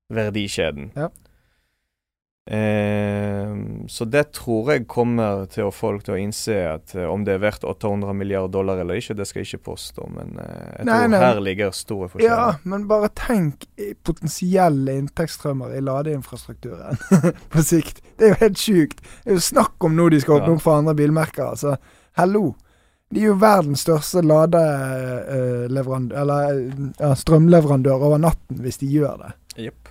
[0.09, 0.91] verdikjeden.
[0.95, 1.07] Ja.
[2.51, 7.23] Ehm, så det tror jeg kommer til å folk til å innse at eh, om
[7.23, 10.65] det er verdt 800 milliarder dollar eller ikke, det skal jeg ikke påstå, men eh,
[10.81, 11.21] jeg Nei, tror nei.
[11.23, 12.33] her ligger store forskjeller.
[12.35, 13.63] Ja, men bare tenk
[14.03, 16.99] potensielle inntektsstrømmer i ladeinfrastrukturen
[17.53, 18.03] på sikt.
[18.19, 18.99] Det er jo helt sjukt.
[19.23, 20.57] Det er jo snakk om nå de skal åpne Ja.
[20.59, 21.45] opp for andre bilmerker.
[21.55, 21.77] Altså,
[22.19, 22.45] hallo.
[23.13, 26.59] De er jo verdens største ladeleverandør, eller
[26.99, 29.31] ja, strømleverandør over natten, hvis de gjør det.
[29.67, 29.82] Jepp.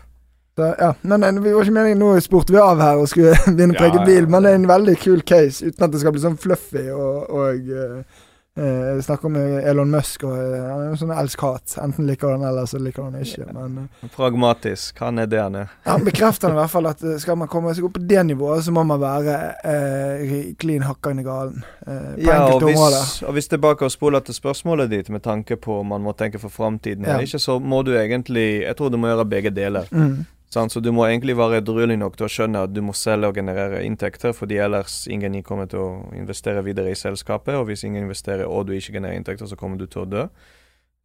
[0.56, 3.32] Så, ja, men nei, vi var ikke meningen Nå spurte vi av her og skulle
[3.56, 6.12] begynne å preke bil, men det er en veldig kul case, uten at det skal
[6.12, 8.20] bli sånn fluffy og, og eh,
[8.60, 11.72] eh, snakke om Elon Musk og eh, Han er jo sånn elsk-hat.
[11.80, 13.46] Enten liker han, eller så liker han ikke.
[13.56, 15.00] Men eh, Pragmatisk.
[15.00, 15.72] Han er det han er.
[15.88, 18.74] han bekrefter i hvert fall at skal man komme seg opp på det nivået, så
[18.76, 19.38] må man være
[19.72, 22.98] eh, klin hakkende galen eh, på Ja, og enkelte områder.
[23.08, 26.12] hvis, og hvis tilbake og spoler til spørsmålet ditt med tanke på om man må
[26.20, 27.16] tenke for framtiden Ja.
[27.16, 29.88] eller ikke, så må du egentlig Jeg tror du må gjøre begge deler.
[29.90, 30.26] Mm.
[30.52, 33.34] Så du må egentlig være edruelig nok til å skjønne at du må selge og
[33.38, 37.54] generere inntekter, fordi ellers ingen kommer til å investere videre i selskapet.
[37.56, 40.26] Og hvis ingen investerer og du ikke genererer inntekter, så kommer du til å dø.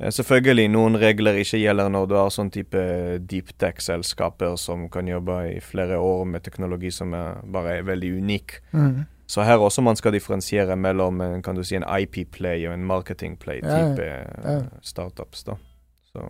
[0.03, 2.83] Eh, Selvfølgelig, noen regler ikke gjelder når du har sånn type
[3.23, 8.11] deep tech-selskaper som kan jobbe i flere år med teknologi som er bare er veldig
[8.19, 8.59] unik.
[8.73, 9.05] Mm.
[9.27, 12.85] Så her også man skal differensiere mellom en, kan du si, en IP-play og en
[12.87, 14.61] marketing-play-type Ja, ja.
[14.81, 15.43] startups.
[15.43, 15.55] da.
[16.11, 16.27] Så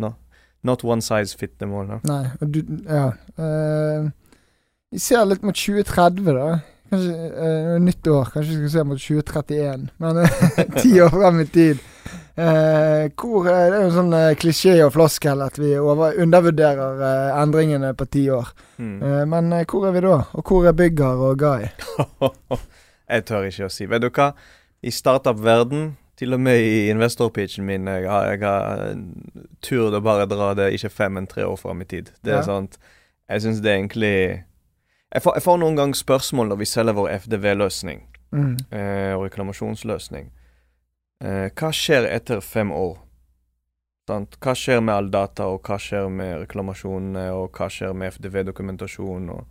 [0.00, 0.14] no.
[0.62, 1.86] Not one size fit them all.
[1.88, 2.00] No.
[2.04, 3.12] Nei, du Ja.
[3.38, 4.10] eh,
[4.90, 6.60] vi ser litt mot 2030, da.
[6.90, 8.32] Kanskje uh, nytt år.
[8.34, 9.84] Kanskje vi skal se mot 2031.
[10.02, 10.40] Men eh,
[10.82, 11.84] ti år frem i tid.
[12.40, 16.98] Uh, hvor, det er jo en sånn uh, klisjé og floskel at vi over, undervurderer
[17.04, 18.50] uh, endringene på ti år.
[18.82, 18.98] Mm.
[19.30, 20.16] Men hvor er vi da?
[20.34, 21.68] Og hvor er Bygger og Guy?
[23.12, 23.86] jeg tør ikke å si.
[23.90, 24.32] Vet du hva?
[24.82, 28.82] I startup-verden, til og med i investorpitchen min, jeg har, jeg har
[29.64, 32.10] turt å bare dra det ikke fem, men tre år fram i tid.
[32.22, 32.46] Det er Ja.
[32.46, 32.76] sant.
[33.30, 34.14] Jeg syns det er egentlig
[35.12, 38.02] jeg får, jeg får noen ganger spørsmål når vi selger vår FDV-løsning
[38.32, 38.56] Mm.
[38.70, 40.28] eh, og reklamasjonsløsning.
[41.24, 42.98] Eh, hva skjer etter fem år?
[44.08, 44.36] Sant?
[44.40, 49.30] Hva skjer med all data, og hva skjer med reklamasjonene, og hva skjer med FDV-dokumentasjon,
[49.30, 49.46] og,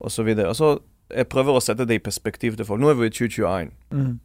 [0.00, 0.48] og så videre.
[0.52, 0.78] Altså,
[1.10, 2.80] jeg prøver å sette det i perspektiv til folk.
[2.80, 3.72] Nå er vi i 2021.
[3.92, 4.20] Mm.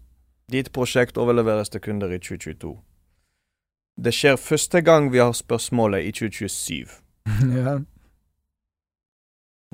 [0.52, 2.76] Ditt prosjekt overleveres til kunder i 2022.
[4.06, 6.86] Det skjer første gang vi har spørsmålet i 2027.
[7.58, 7.78] ja.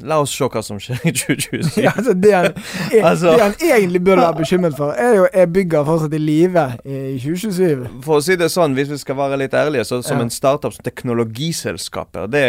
[0.02, 1.82] La oss se hva som skjer i 2027.
[1.86, 5.28] ja, altså det, han, er, Altså- det han egentlig burde være bekymret for, er jo
[5.34, 7.84] er Bygger fortsatt i live i 2027.
[8.08, 10.24] For å si det sånn, hvis vi skal være litt ærlige, så som Ja.
[10.24, 12.46] en startup som teknologiselskaper, det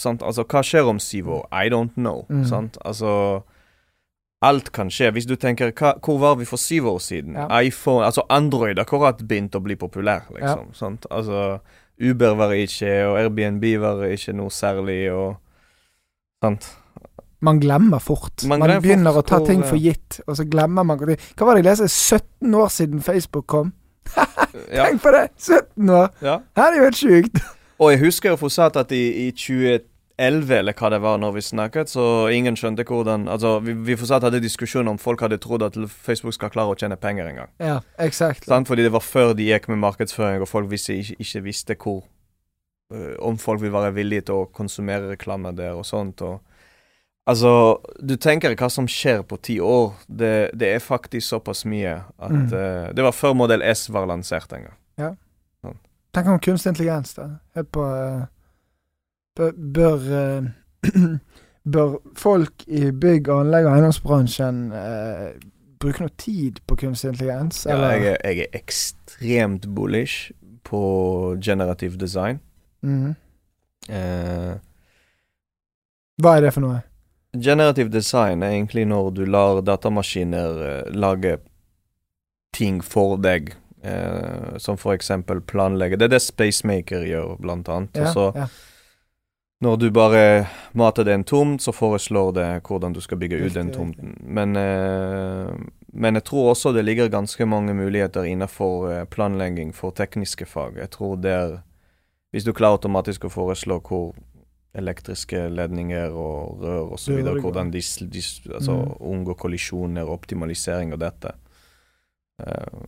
[0.00, 1.46] sant, Altså, hva skjer om syv år?
[1.52, 2.24] I don't know.
[2.30, 2.44] Mm.
[2.48, 2.78] Sant?
[2.84, 3.42] Altså
[4.42, 5.10] Alt kan skje.
[5.12, 7.34] Hvis du tenker hva, Hvor var vi for syv år siden?
[7.36, 7.60] Ja.
[7.60, 10.72] iPhone Altså, Android har akkurat begynt å bli populær, liksom.
[10.74, 11.06] Sant?
[11.10, 11.58] Altså
[12.00, 15.36] Uber var ikke, og Airbnb var ikke noe særlig, og
[16.40, 16.70] Sant?
[17.40, 18.44] Man glemmer fort.
[18.48, 21.46] Man Man, begynner fort å ta ting eh, for gitt, og så glemmer man Hva
[21.46, 21.88] var det jeg leste?
[21.88, 23.72] 17 år siden Facebook kom?
[24.70, 24.88] Ja.
[24.88, 25.28] Tenk på det!
[25.38, 26.08] 17 år!
[26.22, 26.40] ja.
[26.58, 27.36] Her er det jo helt sjukt.
[27.80, 29.30] Og jeg husker fortsatt at i, i
[30.20, 33.96] 2011, eller hva det var når vi snakket, så ingen skjønte hvordan Altså, vi, vi
[33.96, 37.40] fortsatt hadde diskusjon om folk hadde trodd at Facebook skal klare å tjene penger en
[37.40, 37.50] gang.
[37.58, 38.44] Ja, exakt.
[38.44, 38.68] Sant?
[38.68, 42.04] Fordi det var før de gikk med markedsføring, og folk visste, ikke, ikke visste hvor
[42.92, 46.20] øh, Om folk vil være villige til å konsumere reklame der og sånt.
[46.22, 46.40] og
[47.30, 49.92] Altså, du tenker hva som skjer på ti år.
[50.08, 52.46] Det, det er faktisk såpass mye at Mm.
[52.52, 54.76] uh, Det var før modell S var lansert en gang.
[54.98, 55.10] Ja.
[56.12, 57.28] Tenk om kunstig intelligens, da.
[57.54, 58.24] Helt på eh,
[59.36, 61.18] Bør Bør, eh,
[62.24, 65.26] folk i bygg-, anlegg- og eiendomsbransjen eh,
[65.80, 67.62] bruke noe tid på kunstig intelligens?
[67.68, 70.30] Ja, jeg, er, jeg er ekstremt bullish
[70.66, 70.80] på
[71.42, 72.40] generativ design.
[72.82, 73.14] Mhm.
[73.90, 74.54] Eh,
[76.20, 76.82] Hva er det for noe?
[77.30, 81.36] generativ design er egentlig når du lar datamaskiner eh, lage
[82.52, 83.52] ting for deg.
[83.86, 85.96] Eh, som for eksempel planlegge.
[85.96, 87.94] Det er det Spacemaker gjør, blant annet.
[87.96, 88.48] Og Ja, så ja.
[89.60, 93.54] Når du bare mater det en tomt, så foreslår det hvordan du skal bygge ut
[93.54, 94.14] den tomten.
[94.24, 95.50] Men, eh,
[95.92, 100.78] men jeg tror også det ligger ganske mange muligheter innenfor eh, planlegging for tekniske fag.
[100.80, 101.58] Jeg tror det er
[102.32, 104.14] Hvis du klarer automatisk å foreslå hvor
[104.72, 107.16] elektriske ledninger og rør osv.
[107.42, 108.22] Hvordan de, de
[108.54, 108.92] altså, Mm.
[109.00, 111.32] unngår kollisjoner og optimalisering av dette.
[112.38, 112.78] Eh,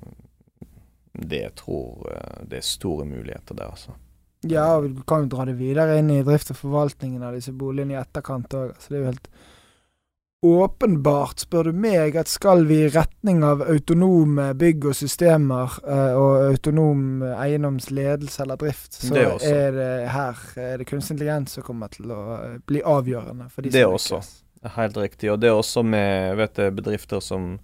[1.27, 2.07] det jeg tror
[2.49, 3.91] det er store muligheter der, altså.
[4.51, 7.53] Ja, og du kan jo dra det videre inn i drift og forvaltningen av disse
[7.55, 8.73] boligene i etterkant òg.
[8.79, 9.29] Så det er jo helt
[10.43, 16.17] åpenbart, spør du meg, at skal vi i retning av autonome bygg og systemer eh,
[16.19, 21.63] og autonom eiendomsledelse eller drift, så Det er det her er det kunstig intelligens som
[21.63, 23.47] kommer til å eh, bli avgjørende.
[23.55, 24.21] For de Det som også.
[24.75, 25.31] Helt riktig.
[25.31, 27.59] Og det er også med vet bedrifter som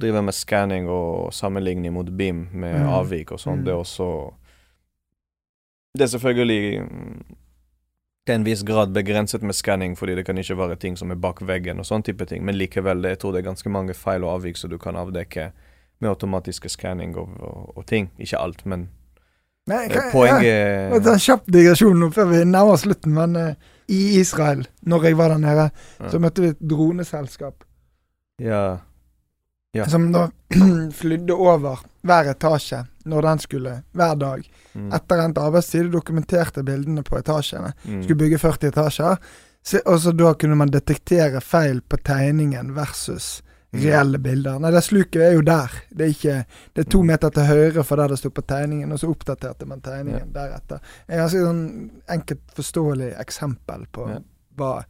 [0.00, 2.88] driver med skanning og sammenligning mot BIM med Mm.
[2.96, 3.60] avvik og sånn.
[3.60, 3.64] Mm.
[3.64, 4.08] Det er også
[5.96, 7.22] Det er selvfølgelig mm,
[8.26, 11.18] til en viss grad begrenset med skanning, fordi det kan ikke være ting som er
[11.22, 13.94] bak veggen og sånn type ting, men likevel, det, jeg tror det er ganske mange
[13.94, 15.50] feil og avvik som du kan avdekke
[16.00, 18.10] med automatiske skanning og, og, og ting.
[18.18, 18.88] Ikke alt, men
[19.66, 20.10] Nei, kan, hva- ja.
[20.12, 23.54] poenget Jeg tar en kjapp digresjon nå før vi nærmer oss slutten, men uh,
[23.88, 25.70] i Israel, når jeg var der nede,
[26.00, 26.10] Ja.
[26.12, 27.64] så møtte vi et droneselskap
[28.42, 28.78] Ja.
[29.74, 29.86] Ja.
[29.88, 30.26] som da
[31.00, 34.44] flydde over hver etasje når den skulle, hver dag.
[34.76, 34.92] Mm.
[34.92, 37.72] Etter endt arbeidstid dokumenterte bildene på etasjene.
[37.86, 38.02] Mm.
[38.04, 39.18] Skulle bygge 40 etasjer.
[39.66, 43.42] Så, og så da kunne man detektere feil på tegningen versus
[43.76, 44.60] reelle bilder.
[44.62, 45.72] Nei, det sluket er jo der.
[45.90, 46.36] Det er ikke
[46.74, 47.06] Det er to Mm.
[47.06, 50.78] meter til høyre for der det sto på tegningen, og så oppdaterte man tegningen deretter.
[51.08, 54.18] En ganske sånn enkelt forståelig eksempel på Ja.
[54.56, 54.84] hva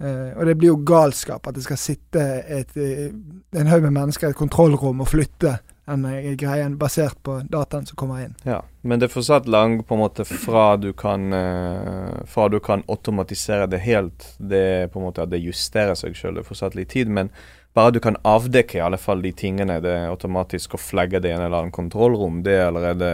[0.00, 3.12] eh, Og det blir jo galskap at det skal sitte et, eh,
[3.54, 7.86] en haug med mennesker i et kontrollrom og flytte den eh, greien basert på dataen
[7.86, 8.34] som kommer inn.
[8.46, 12.60] Ja, men det er fortsatt lang på en måte fra du kan eh, Fra du
[12.60, 16.38] kan automatisere det helt, det er på en måte at det justerer seg sjøl.
[16.38, 17.32] Det er fortsatt litt tid, men
[17.74, 19.80] bare du kan avdekke i alle fall de tingene.
[19.80, 23.12] Det er automatisk å flagge det i en eller annen kontrollrom, det er allerede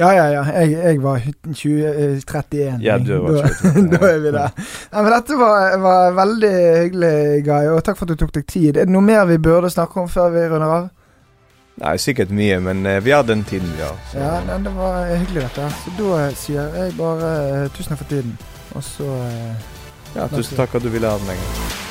[0.00, 0.44] Ja, ja, ja.
[0.60, 2.80] Jeg, jeg var 2031.
[2.84, 4.62] Ja, du var da, 2031, da er vi der.
[4.92, 6.54] Ja, men dette var, var veldig
[6.84, 7.18] hyggelig,
[7.48, 8.72] Guy, og takk for at du tok deg tid.
[8.76, 10.88] Er det noe mer vi burde snakke om før vi runder av?
[11.80, 13.96] Nei, sikkert mye, men eh, vi har den tiden vi har.
[14.12, 15.68] så- Ja, nei, det var hyggelig, dette.
[15.84, 17.30] Så da sier jeg bare
[17.64, 18.38] eh, tusen takk for tiden.
[18.74, 19.54] Og så eh,
[20.16, 21.30] ja, tusen takk at du ville ha den.
[21.36, 21.89] Engel.